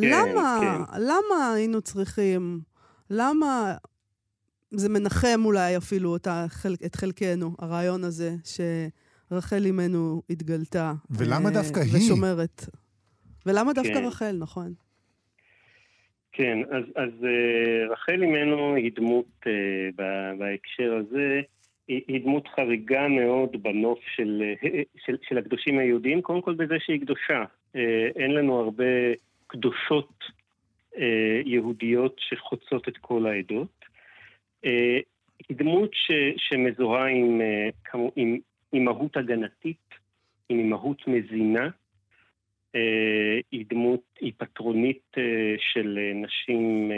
[0.00, 1.02] כן, למה, כן.
[1.02, 2.60] למה היינו צריכים,
[3.10, 3.74] למה
[4.72, 6.46] זה מנחם אולי אפילו אותה,
[6.86, 10.92] את חלקנו, הרעיון הזה, שרחל אימנו התגלתה.
[11.10, 11.96] ולמה אה, דווקא היא?
[11.96, 12.62] ושומרת.
[13.46, 14.04] ולמה דווקא כן.
[14.04, 14.72] רחל, נכון.
[16.32, 19.48] כן, אז, אז uh, רחל אימנו היא דמות uh,
[20.38, 21.40] בהקשר הזה,
[21.88, 24.42] היא, היא דמות חריגה מאוד בנוף של,
[25.06, 27.44] של, של הקדושים היהודיים, קודם כל בזה שהיא קדושה.
[27.76, 28.84] אה, אין לנו הרבה
[29.46, 30.24] קדושות
[30.98, 33.81] אה, יהודיות שחוצות את כל העדות.
[34.64, 34.98] אה,
[35.48, 37.40] היא דמות ש, שמזוהה עם,
[38.16, 38.38] עם,
[38.72, 39.88] עם מהות הגנתית,
[40.48, 41.68] עם מהות מזינה.
[43.52, 45.16] היא דמות, היא פטרונית
[45.58, 46.90] של נשים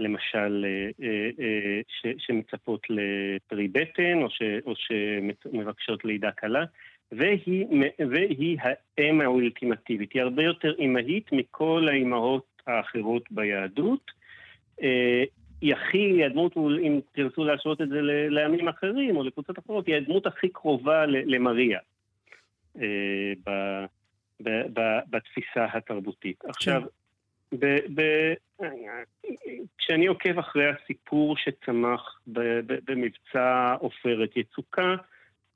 [0.00, 6.64] למשל, אה, אה, אה, ש, שמצפות לפרי בטן, או, ש, או שמבקשות לידה קלה,
[7.12, 7.66] והיא,
[8.10, 8.58] והיא
[8.98, 10.12] האם האולטימטיבית.
[10.12, 14.10] היא הרבה יותר אימהית מכל האימהות האחרות ביהדות.
[15.60, 20.26] היא הכי, הדמות, אם תרצו להשוות את זה לעמים אחרים או לקבוצות אחרות, היא הדמות
[20.26, 21.78] הכי קרובה למריה
[22.80, 23.50] אה, ב,
[24.42, 26.40] ב, ב, בתפיסה התרבותית.
[26.40, 26.48] כן.
[26.48, 26.82] עכשיו,
[27.52, 28.02] ב, ב,
[29.78, 34.94] כשאני עוקב אחרי הסיפור שצמח ב, ב, במבצע עופרת יצוקה,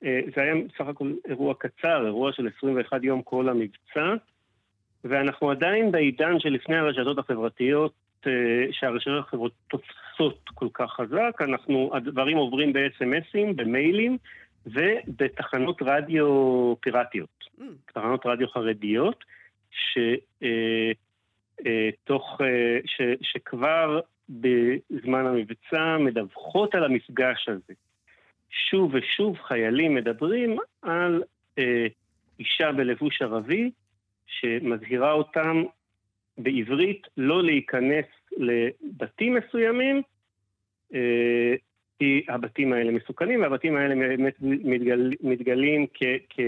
[0.03, 4.13] אה, זה היה סך הכל אירוע קצר, אירוע של 21 יום כל המבצע,
[5.03, 7.93] ואנחנו עדיין בעידן שלפני הרשתות החברתיות,
[8.71, 14.17] שהרשתות החברתיות תופסות כל כך חזק, אנחנו, הדברים עוברים ב-SMSים, במיילים
[14.65, 16.25] ובתחנות רדיו
[16.81, 17.63] פיראטיות, mm.
[17.93, 19.23] תחנות רדיו חרדיות,
[21.61, 27.73] שתוך, אה, ש, שכבר בזמן המבצע מדווחות על המפגש הזה.
[28.69, 31.23] שוב ושוב חיילים מדברים על
[31.57, 31.87] אה,
[32.39, 33.71] אישה בלבוש ערבי
[34.27, 35.63] שמזהירה אותם
[36.37, 38.05] בעברית לא להיכנס
[38.37, 40.01] לבתים מסוימים,
[40.93, 41.55] אה,
[41.99, 46.39] כי הבתים האלה מסוכנים, והבתים האלה באמת מתגל, מתגלים כ, כ,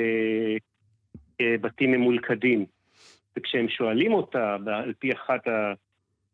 [1.39, 2.65] כבתים ממולכדים.
[3.37, 5.73] וכשהם שואלים אותה על פי אחת, ה,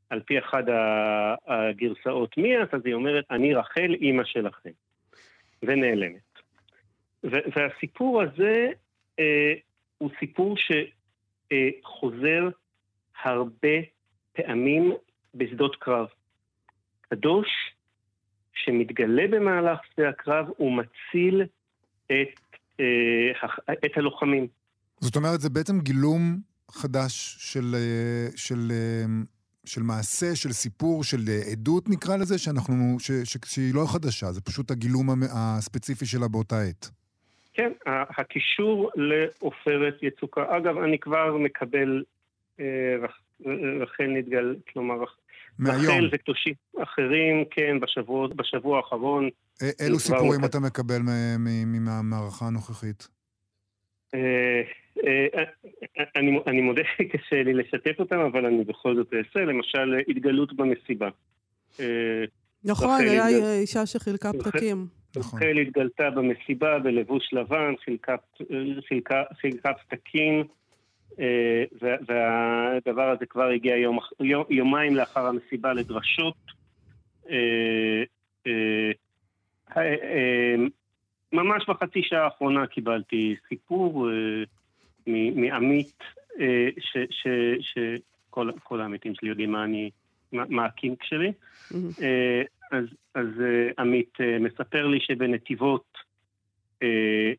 [0.09, 0.63] על פי אחת
[1.47, 4.69] הגרסאות מי את, אז היא אומרת, אני רחל, אימא שלכם.
[5.63, 6.33] ונעלמת.
[7.23, 8.67] והסיפור הזה
[9.19, 9.53] אה,
[9.97, 12.49] הוא סיפור שחוזר
[13.23, 13.77] הרבה
[14.33, 14.93] פעמים
[15.35, 16.07] בשדות קרב.
[17.01, 17.47] קדוש
[18.53, 21.41] שמתגלה במהלך שדה הקרב, הוא מציל
[22.05, 23.31] את, אה,
[23.85, 24.47] את הלוחמים.
[24.99, 26.37] זאת אומרת, זה בעצם גילום
[26.71, 29.05] חדש של, אה, של, אה,
[29.65, 31.17] של מעשה, של סיפור, של
[31.51, 36.61] עדות נקרא לזה, שאנחנו, ש, ש, שהיא לא חדשה, זה פשוט הגילום הספציפי שלה באותה
[36.61, 36.89] עת.
[37.53, 37.71] כן,
[38.17, 40.57] הקישור לעופרת יצוקה.
[40.57, 42.03] אגב, אני כבר מקבל
[43.81, 45.03] רחל נתגל, כלומר,
[45.59, 45.85] מהיום.
[45.85, 49.29] רחל וקדושים אחרים, כן, בשבוע, בשבוע האחרון.
[49.81, 50.99] אילו סיפורים אתה מקבל
[51.67, 53.07] מהמערכה הנוכחית?
[54.13, 54.61] אה,
[55.05, 55.43] אה,
[56.15, 61.09] אני, אני מודה שקשה לי לשתף אותם, אבל אני בכל זאת אעשה, למשל התגלות במסיבה.
[62.65, 63.27] נכון, היה
[63.61, 64.87] אישה שחילקה פתקים.
[65.17, 65.39] נכון.
[65.39, 68.15] רחל התגלתה במסיבה בלבוש לבן, חילקה,
[68.87, 70.43] חילקה, חילקה פתקים,
[71.81, 73.99] והדבר הזה כבר הגיע יום,
[74.49, 76.35] יומיים לאחר המסיבה לדרשות.
[81.33, 84.43] ממש בחצי שעה האחרונה קיבלתי סיפור אה,
[85.35, 85.99] מעמית,
[86.39, 86.69] אה,
[87.59, 89.89] שכל העמיתים שלי יודעים מה אני,
[90.31, 91.31] מה, הקינק שלי.
[91.31, 92.03] Mm-hmm.
[92.03, 95.97] אה, אז, אז אה, עמית אה, מספר לי שבנתיבות
[96.83, 97.33] אה,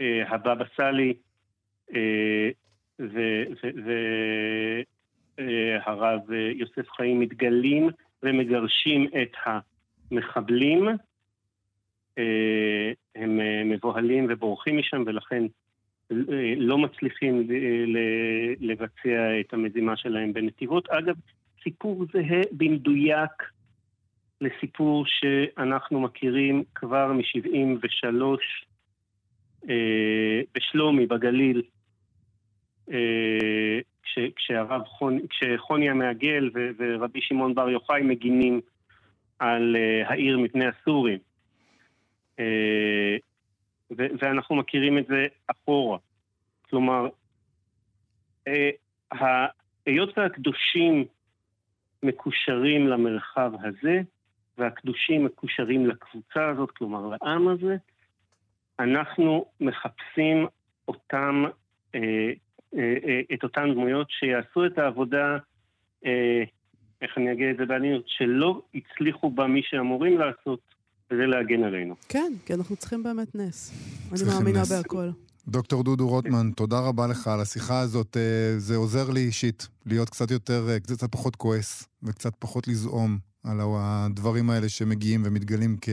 [0.00, 1.14] אה, הבבא סאלי
[1.94, 2.50] אה,
[5.38, 7.90] והרב אה, יוסף חיים מתגלים
[8.22, 9.32] ומגרשים את
[10.10, 10.88] המחבלים.
[12.18, 15.44] אה, הם אה, מבוהלים ובורחים משם, ולכן
[16.12, 17.48] אה, לא מצליחים
[18.60, 20.88] לבצע את המזימה שלהם בנתיבות.
[20.88, 21.14] אגב,
[21.64, 23.30] סיפור זהה במדויק
[24.40, 28.22] לסיפור שאנחנו מכירים כבר מ-73
[30.54, 31.62] בשלומי, בגליל,
[34.36, 38.60] כשהרב חוני, כשחוני המעגל ורבי שמעון בר יוחאי מגינים
[39.38, 41.18] על העיר מפני הסורים.
[42.38, 43.16] אה,
[43.90, 45.98] ואנחנו מכירים את זה אחורה.
[46.70, 47.08] כלומר,
[48.48, 48.70] אה,
[49.86, 51.04] היות והקדושים
[52.02, 54.00] מקושרים למרחב הזה,
[54.58, 57.76] והקדושים מקושרים לקבוצה הזאת, כלומר לעם הזה,
[58.78, 60.46] אנחנו מחפשים
[60.88, 61.44] אותם,
[61.94, 62.30] אה,
[63.34, 65.38] את אותן דמויות שיעשו את העבודה,
[67.02, 70.60] איך אני אגיד את זה בעדינות, שלא הצליחו בה מי שאמורים לעשות,
[71.10, 71.94] וזה להגן עלינו.
[72.08, 73.72] כן, כי אנחנו צריכים באמת נס.
[74.12, 74.72] אני מאמינה נס.
[74.72, 75.08] בהכל.
[75.48, 78.16] דוקטור דודו רוטמן, תודה רבה לך על השיחה הזאת.
[78.16, 83.18] אה, זה עוזר לי אישית להיות קצת יותר, אה, קצת פחות כועס וקצת פחות לזעום
[83.44, 85.88] על הדברים האלה שמגיעים ומתגלים כ...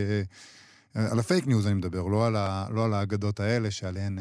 [0.96, 2.66] אה, על הפייק ניוז אני מדבר, לא על, ה...
[2.74, 4.20] לא על האגדות האלה שעליהן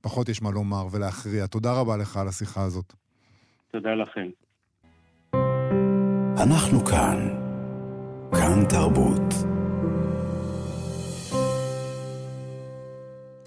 [0.00, 1.46] פחות יש מה לומר ולהכריע.
[1.46, 2.92] תודה רבה לך על השיחה הזאת.
[3.72, 4.28] תודה לכם.
[6.42, 7.28] אנחנו כאן.
[8.32, 9.34] כאן תרבות.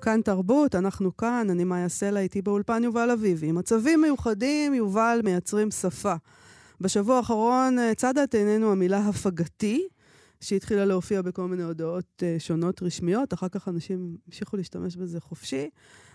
[0.01, 3.51] כאן תרבות, אנחנו כאן, אני מאיה סלע, איתי באולפן יובל אביבי.
[3.51, 6.13] מצבים מיוחדים, יובל מייצרים שפה.
[6.81, 9.87] בשבוע האחרון אה, צדה את עינינו המילה הפגתי,
[10.41, 15.69] שהתחילה להופיע בכל מיני הודעות uh, שונות רשמיות, אחר כך אנשים המשיכו להשתמש בזה חופשי.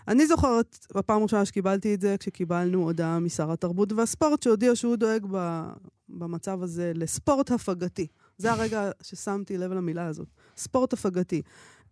[0.07, 5.25] אני זוכרת, בפעם הראשונה שקיבלתי את זה, כשקיבלנו הודעה משר התרבות והספורט, שהודיע שהוא דואג
[5.31, 5.63] ב,
[6.09, 8.07] במצב הזה לספורט הפגתי.
[8.37, 10.27] זה הרגע ששמתי לב למילה הזאת.
[10.57, 11.41] ספורט הפגתי.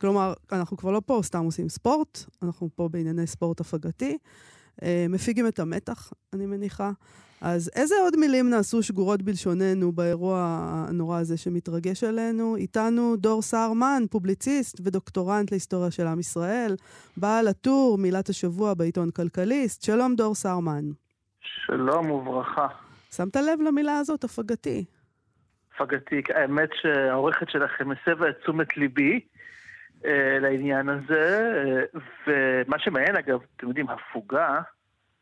[0.02, 4.18] כלומר, אנחנו כבר לא פה סתם עושים ספורט, אנחנו פה בענייני ספורט הפגתי.
[4.84, 6.92] אה, מפיגים את המתח, אני מניחה.
[7.42, 10.58] אז איזה עוד מילים נעשו שגורות בלשוננו באירוע
[10.90, 12.56] הנורא הזה שמתרגש עלינו?
[12.56, 16.76] איתנו דור סהרמן, פובליציסט ודוקטורנט להיסטוריה של עם ישראל,
[17.18, 19.84] בעל הטור, מילת השבוע בעיתון כלכליסט.
[19.84, 20.84] שלום דור סהרמן.
[21.42, 22.68] שלום וברכה.
[23.12, 24.86] שמת לב למילה הזאת, הפגתי?
[25.76, 29.20] הפגתי, האמת שהעורכת שלכם הסבה את תשומת ליבי
[30.06, 34.62] אה, לעניין הזה, אה, ומה שמעניין אגב, אתם יודעים, הפוגה,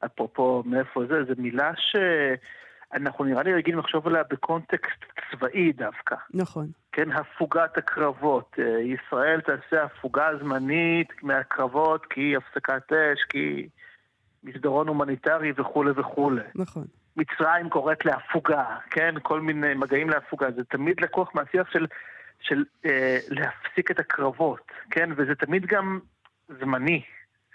[0.06, 6.16] אפרופו מאיפה זה, זו מילה שאנחנו נראה לי רגילים לחשוב עליה בקונטקסט צבאי דווקא.
[6.34, 6.68] נכון.
[6.91, 8.56] כן, הפוגת הקרבות.
[8.60, 13.68] אה, ישראל תעשה הפוגה זמנית מהקרבות כי הפסקת אש, כי
[14.43, 16.41] מסדרון הומניטרי וכולי וכולי.
[16.56, 16.86] נכון.
[17.18, 19.16] מצרים קוראת להפוגה, כן?
[19.22, 20.51] כל מיני מגעים להפוגה.
[20.51, 21.86] זה תמיד לקוח מהשיח של,
[22.39, 25.10] של אה, להפסיק את הקרבות, כן?
[25.16, 25.99] וזה תמיד גם
[26.60, 27.01] זמני.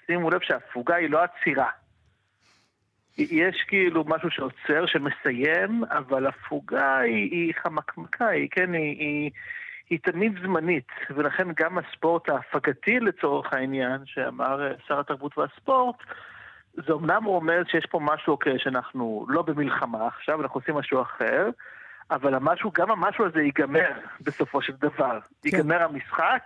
[0.06, 1.70] שימו לב שההפוגה היא לא עצירה.
[3.18, 9.30] יש כאילו משהו שעוצר, שמסיים, אבל הפוגה היא, היא חמקמקה, היא, כן, היא, היא,
[9.90, 15.96] היא תמיד זמנית, ולכן גם הספורט ההפגתי לצורך העניין, שאמר שר התרבות והספורט,
[16.74, 21.50] זה אמנם רומז שיש פה משהו, אוקיי, שאנחנו לא במלחמה עכשיו, אנחנו עושים משהו אחר,
[22.10, 23.90] אבל המשהו, גם המשהו הזה ייגמר
[24.20, 25.18] בסופו של דבר.
[25.20, 25.48] כן.
[25.48, 26.42] ייגמר המשחק,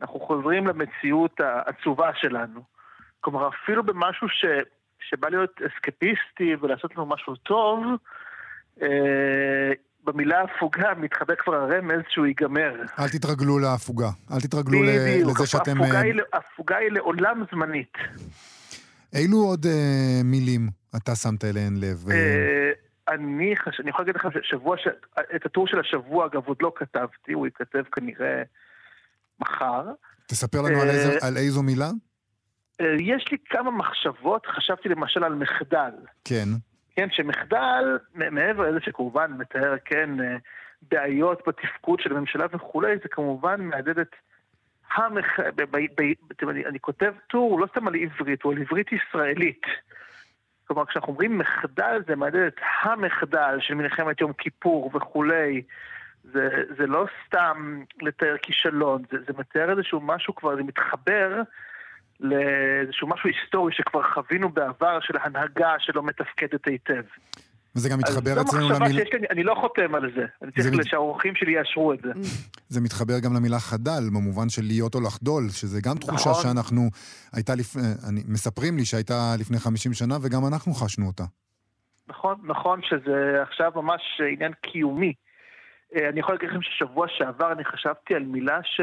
[0.00, 2.60] אנחנו חוזרים למציאות העצובה שלנו.
[3.20, 4.44] כלומר, אפילו במשהו ש...
[5.10, 7.84] שבא להיות אסקפיסטי ולעשות לנו משהו טוב,
[8.82, 9.72] אה,
[10.04, 12.74] במילה הפוגה מתחבא כבר הרמז שהוא ייגמר.
[12.98, 14.10] אל תתרגלו להפוגה.
[14.32, 15.80] אל תתרגלו בדיוק, לזה שאתם...
[15.82, 17.92] הפוגה, אה, היא, הפוגה היא לעולם זמנית.
[19.14, 22.10] אילו עוד אה, מילים אתה שמת אליהן לב?
[22.10, 22.70] אה,
[23.08, 23.80] אני, חש...
[23.80, 24.88] אני יכול להגיד לך ששבוע, ש...
[25.36, 28.42] את הטור של השבוע, אגב, עוד לא כתבתי, הוא ייכתב כנראה
[29.40, 29.82] מחר.
[30.26, 31.90] תספר לנו על, איזו, על איזו מילה.
[32.80, 35.90] אה, יש לי כמה מחשבות, חשבתי למשל על מחדל.
[36.24, 36.48] כן.
[36.96, 40.36] כן, שמחדל, מעבר לזה שכמובן מתאר, כן, אה,
[40.82, 44.16] בעיות בתפקוד של הממשלה וכולי, זה כמובן מהדהד את
[44.94, 45.40] המח...
[45.40, 45.62] ב...
[45.62, 45.76] ב...
[45.76, 46.48] ב...
[46.48, 49.62] אני, אני כותב טור לא סתם על עברית, הוא על עברית ישראלית.
[50.66, 55.62] כלומר, כשאנחנו אומרים מחדל, זה מהדהד את המחדל של מלחמת יום כיפור וכולי.
[56.32, 56.48] זה,
[56.78, 61.42] זה לא סתם לתאר כישלון, זה, זה מתאר איזשהו משהו כבר, זה מתחבר
[62.20, 67.02] לאיזשהו משהו היסטורי שכבר חווינו בעבר של הנהגה שלא מתפקדת היטב.
[67.76, 68.88] וזה גם מתחבר אצלנו למילה...
[68.88, 70.26] לי, אני לא חותם על זה.
[70.42, 70.86] אני צריך מת...
[70.86, 72.12] שהאורחים שלי יאשרו את זה.
[72.68, 76.42] זה מתחבר גם למילה חדל, במובן של להיות או לחדול, שזה גם תחושה נכון.
[76.42, 76.82] שאנחנו...
[77.32, 77.82] הייתה לפני...
[78.08, 78.20] אני...
[78.28, 81.24] מספרים לי שהייתה לפני 50 שנה, וגם אנחנו חשנו אותה.
[82.08, 84.02] נכון, נכון שזה עכשיו ממש
[84.32, 85.12] עניין קיומי.
[85.96, 88.80] אה, אני יכול להגיד לכם ששבוע שעבר אני חשבתי על מילה ש...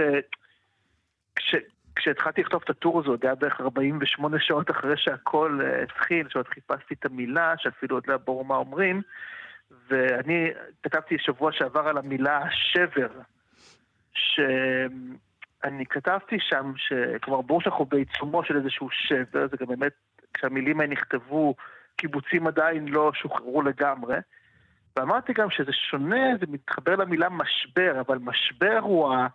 [1.36, 1.56] כש...
[1.96, 6.48] כשהתחלתי לכתוב את הטור הזה, זה היה בערך 48 שעות אחרי שהכל uh, התחיל, שעוד
[6.48, 9.02] חיפשתי את המילה, שאפילו עוד לא ברור מה אומרים,
[9.88, 10.50] ואני
[10.84, 13.10] כתבתי שבוע שעבר על המילה שבר,
[14.14, 19.94] שאני כתבתי שם, שכבר ברור שאנחנו בעיצומו של איזשהו שבר, זה גם באמת,
[20.34, 21.56] כשהמילים האלה נכתבו,
[21.96, 24.18] קיבוצים עדיין לא שוחררו לגמרי.
[24.96, 29.28] ואמרתי גם שזה שונה, זה מתחבר למילה משבר, אבל משבר הוא ה...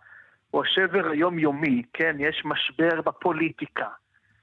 [0.51, 2.15] הוא השבר היומיומי, כן?
[2.19, 3.87] יש משבר בפוליטיקה,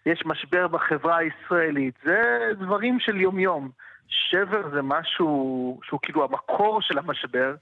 [0.06, 3.70] יש משבר בחברה הישראלית, זה דברים של יומיום.
[4.08, 7.54] שבר זה משהו שהוא כאילו המקור של המשבר,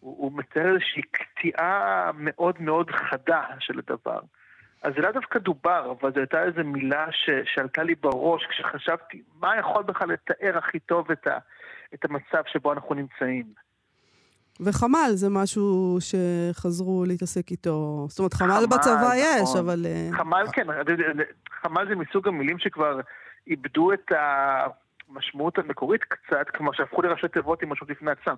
[0.00, 4.20] הוא, הוא מתאר איזושהי קטיעה מאוד מאוד חדה של הדבר.
[4.82, 9.22] אז זה לא דווקא דובר, אבל זו הייתה איזו מילה ש, שעלתה לי בראש כשחשבתי
[9.40, 11.38] מה יכול בכלל לתאר הכי טוב את, ה,
[11.94, 13.44] את המצב שבו אנחנו נמצאים.
[14.64, 18.06] וחמ"ל זה משהו שחזרו להתעסק איתו.
[18.08, 19.16] זאת אומרת, חמ"ל בצבא נכון.
[19.16, 19.86] יש, אבל...
[19.86, 20.66] אה, חמ"ל כן,
[21.62, 23.00] חמ"ל זה מסוג המילים שכבר
[23.46, 24.12] איבדו את
[25.08, 28.34] המשמעות המקורית קצת, כלומר שהפכו לראשי תיבות עם משהו לפני עצמם.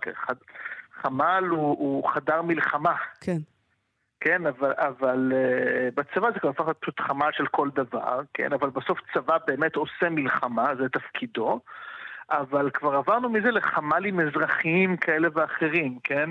[1.03, 2.95] חמ"ל הוא, הוא חדר מלחמה.
[3.21, 3.39] כן.
[4.21, 8.53] כן, אבל, אבל uh, בצבא זה כבר הפך להיות פשוט חמ"ל של כל דבר, כן,
[8.53, 11.61] אבל בסוף צבא באמת עושה מלחמה, זה תפקידו.
[12.33, 16.31] אבל כבר עברנו מזה לחמ"לים אזרחיים כאלה ואחרים, כן?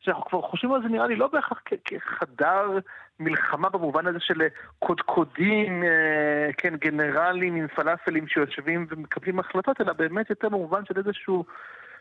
[0.00, 2.78] שאנחנו כבר חושבים על זה נראה לי לא בהכרח כחדר
[3.20, 4.42] מלחמה במובן הזה של
[4.78, 11.44] קודקודים, אה, כן, גנרלים עם פלאפלים שיושבים ומקבלים החלטות, אלא באמת יותר במובן של איזשהו,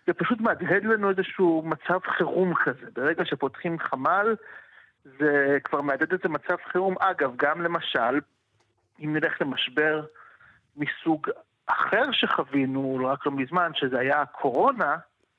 [0.08, 2.86] זה פשוט מהדהד לנו איזשהו מצב חירום כזה.
[2.96, 4.36] ברגע שפותחים חמ"ל,
[5.20, 6.96] זה כבר מהדהד איזה מצב חירום.
[7.00, 8.20] אגב, גם למשל,
[9.00, 10.06] אם נלך למשבר
[10.78, 11.30] מסוג
[11.68, 14.96] אחר שחווינו רק לא מזמן, שזה היה הקורונה,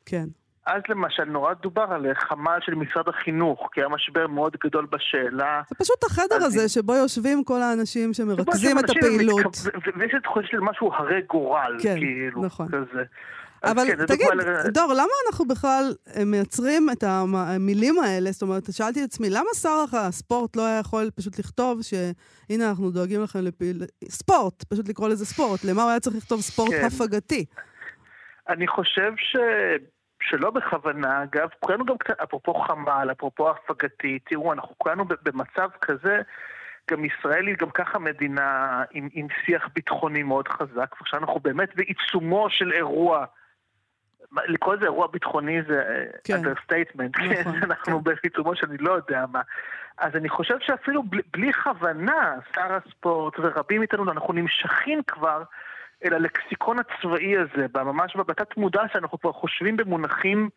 [0.06, 0.24] כן.
[0.66, 5.62] אז למשל נורא דובר על חמ"ל של משרד החינוך, כי היה משבר מאוד גדול בשאלה.
[5.68, 9.56] זה פשוט החדר הזה שבו יושבים כל האנשים שמרכזים את הפעילות.
[9.96, 12.68] ויש את חושבת של משהו הרי גורל, כן, כאילו, נכון.
[12.68, 13.02] כזה.
[13.70, 14.62] אבל כן, תגיד, דוגמה...
[14.62, 18.32] דור, למה אנחנו בכלל אה, מייצרים את המילים האלה?
[18.32, 22.90] זאת אומרת, שאלתי את עצמי, למה שר הספורט לא היה יכול פשוט לכתוב שהנה, אנחנו
[22.90, 23.82] דואגים לכם לפעיל...
[24.08, 25.64] ספורט, פשוט לקרוא לזה ספורט.
[25.64, 26.84] למה הוא היה צריך לכתוב ספורט כן.
[26.86, 27.44] הפגתי?
[28.48, 29.36] אני חושב ש...
[30.22, 36.22] שלא בכוונה, אגב, כולנו גם קצת, אפרופו חמ"ל, אפרופו הפגתי, תראו, אנחנו כולנו במצב כזה,
[36.90, 41.76] גם ישראל היא גם ככה מדינה עם, עם שיח ביטחוני מאוד חזק, ועכשיו אנחנו באמת
[41.76, 43.24] בעיצומו של אירוע.
[44.46, 45.82] לקרוא לזה אירוע ביטחוני זה
[46.24, 46.34] כן.
[46.36, 48.10] understatement, כן, נכון, אנחנו כן.
[48.22, 49.40] בעיצומו שאני לא יודע מה.
[49.98, 55.42] אז אני חושב שאפילו בלי, בלי כוונה, שר הספורט ורבים מאיתנו, אנחנו נמשכים כבר
[56.04, 60.48] אל הלקסיקון הצבאי הזה, ממש בתת מודע שאנחנו כבר חושבים במונחים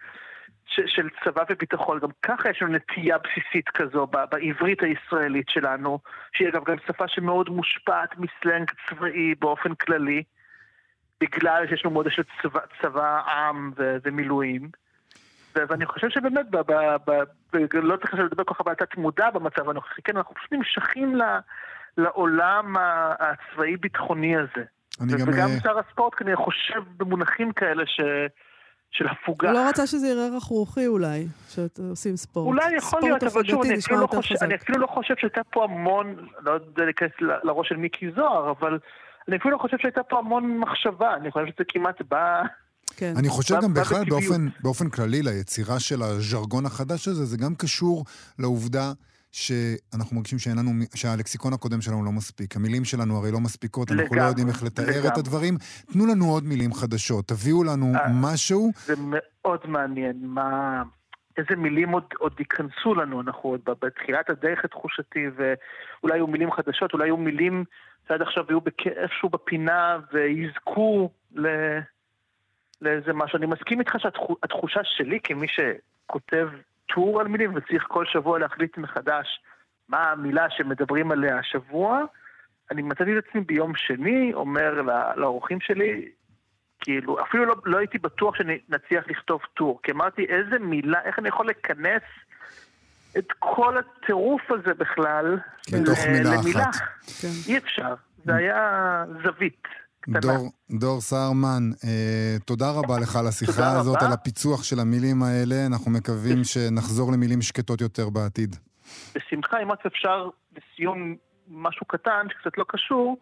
[0.66, 2.00] ש, של צבא וביטחון.
[2.00, 6.00] גם ככה יש לנו נטייה בסיסית כזו בעברית הישראלית שלנו,
[6.34, 10.24] שהיא אגב גם שפה שמאוד מושפעת מסלנג צבאי באופן כללי,
[11.22, 14.70] בגלל שיש לנו מודע של צבא, צבא עם ו, ומילואים.
[15.55, 16.74] ואני חושב שבאמת, ב, ב,
[17.07, 20.51] ב, ב, לא צריך לדבר כל כך על תת מודע במצב הנוכחי, כן, אנחנו פשוט
[20.51, 21.20] נמשכים
[21.97, 22.76] לעולם
[23.20, 24.65] הצבאי-ביטחוני הזה.
[25.01, 25.49] וגם גם...
[25.49, 28.01] אה, שר הספורט כנראה חושב במונחים כאלה ש...
[28.91, 29.49] של הפוגה.
[29.49, 32.47] הוא לא רצה שזה יראה רכרוכי אולי, שעושים ספורט.
[32.47, 35.63] אולי יכול להיות, אבל שוב, אני אפילו, לא חושב, אני אפילו לא חושב שהייתה פה
[35.63, 38.80] המון, לא יודע להיכנס לראש של מיקי זוהר, אבל
[39.28, 42.44] אני אפילו לא חושב שהייתה פה המון מחשבה, אני חושב שזה כמעט בא...
[42.98, 43.14] כן.
[43.18, 48.06] אני חושב גם בכלל באופן, באופן כללי ליצירה של הז'רגון החדש הזה, זה גם קשור
[48.40, 48.92] לעובדה
[49.32, 52.56] שאנחנו מרגישים לנו, שהלקסיקון הקודם שלנו לא מספיק.
[52.56, 55.08] המילים שלנו הרי לא מספיקות, אנחנו לא יודעים איך לתאר לגמרי.
[55.08, 55.58] את הדברים.
[55.94, 58.72] תנו לנו עוד מילים חדשות, תביאו לנו אה, משהו.
[58.86, 60.84] זה מאוד מעניין, מה...
[61.38, 66.52] איזה מילים עוד, עוד ייכנסו לנו, אנחנו עוד בתחילת הדרך את תחושתי, ואולי יהיו מילים
[66.52, 67.64] חדשות, אולי יהיו מילים
[68.08, 71.47] שעד עכשיו יהיו איפשהו בפינה ויזכו ל...
[72.82, 73.38] לאיזה משהו.
[73.38, 76.49] אני מסכים איתך שהתחושה שלי כמי שכותב
[76.93, 79.41] טור על מילים וצריך כל שבוע להחליט מחדש
[79.89, 82.03] מה המילה שמדברים עליה השבוע.
[82.72, 84.82] אני מצאתי את עצמי ביום שני, אומר
[85.16, 86.12] לאורחים שלי,
[86.80, 91.28] כאילו, אפילו לא, לא הייתי בטוח שנצליח לכתוב טור, כי אמרתי איזה מילה, איך אני
[91.28, 92.03] יכול לכנס
[93.18, 95.38] את כל הטירוף הזה בכלל
[95.72, 96.82] בתוך מילה אחת.
[97.22, 97.28] כן.
[97.47, 97.93] אי אפשר,
[98.26, 99.68] זה היה זווית.
[100.08, 104.05] דור, דור סהרמן, אה, תודה רבה לך על השיחה הזאת, רבה.
[104.05, 105.55] על הפיצוח של המילים האלה.
[105.66, 108.55] אנחנו מקווים שנחזור למילים שקטות יותר בעתיד.
[109.16, 111.16] בשמחה, אם רק אפשר, לסיום
[111.51, 113.18] משהו קטן, שקצת לא קשור,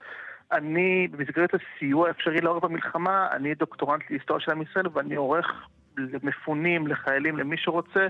[0.51, 5.45] אני, במסגרת הסיוע האפשרי לאור במלחמה, אני דוקטורנט להיסטוריה של עם ישראל, ואני עורך
[5.97, 8.07] למפונים, לחיילים, למי שרוצה,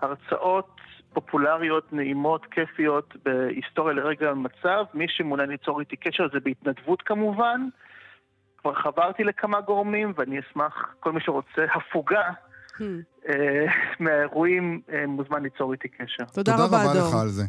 [0.00, 0.80] הרצאות
[1.16, 4.84] פופולריות, נעימות, כיפיות, בהיסטוריה לרגע המצב.
[4.94, 7.68] מי שמעוניין ליצור איתי קשר זה בהתנדבות כמובן.
[8.58, 12.30] כבר חברתי לכמה גורמים, ואני אשמח, כל מי שרוצה הפוגה
[12.78, 12.82] hmm.
[13.28, 13.66] אה,
[14.00, 16.24] מהאירועים אה, מוזמן ליצור איתי קשר.
[16.24, 16.78] תודה רבה, דור.
[16.78, 17.44] תודה רבה לך על זה.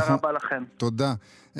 [0.00, 0.64] תודה רבה לכם.
[0.76, 1.14] תודה.
[1.54, 1.58] Um,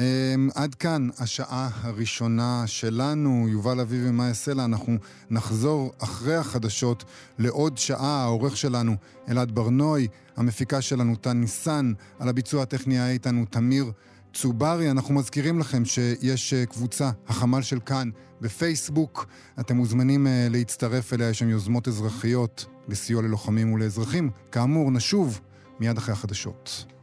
[0.55, 4.65] עד כאן השעה הראשונה שלנו, יובל אביב ומאיה סלע.
[4.65, 4.97] אנחנו
[5.31, 7.05] נחזור אחרי החדשות
[7.39, 8.23] לעוד שעה.
[8.23, 8.97] העורך שלנו
[9.29, 13.93] אלעד ברנוי, המפיקה שלנו טל ניסן, על הביצוע הטכני היה איתנו תמיר
[14.33, 14.91] צוברי.
[14.91, 18.11] אנחנו מזכירים לכם שיש קבוצה, החמ"ל של כאן,
[18.41, 19.27] בפייסבוק.
[19.61, 24.31] אתם מוזמנים uh, להצטרף אליה, יש שם יוזמות אזרחיות לסיוע ללוחמים ולאזרחים.
[24.53, 25.41] כאמור, נשוב
[25.81, 26.94] מיד אחרי החדשות.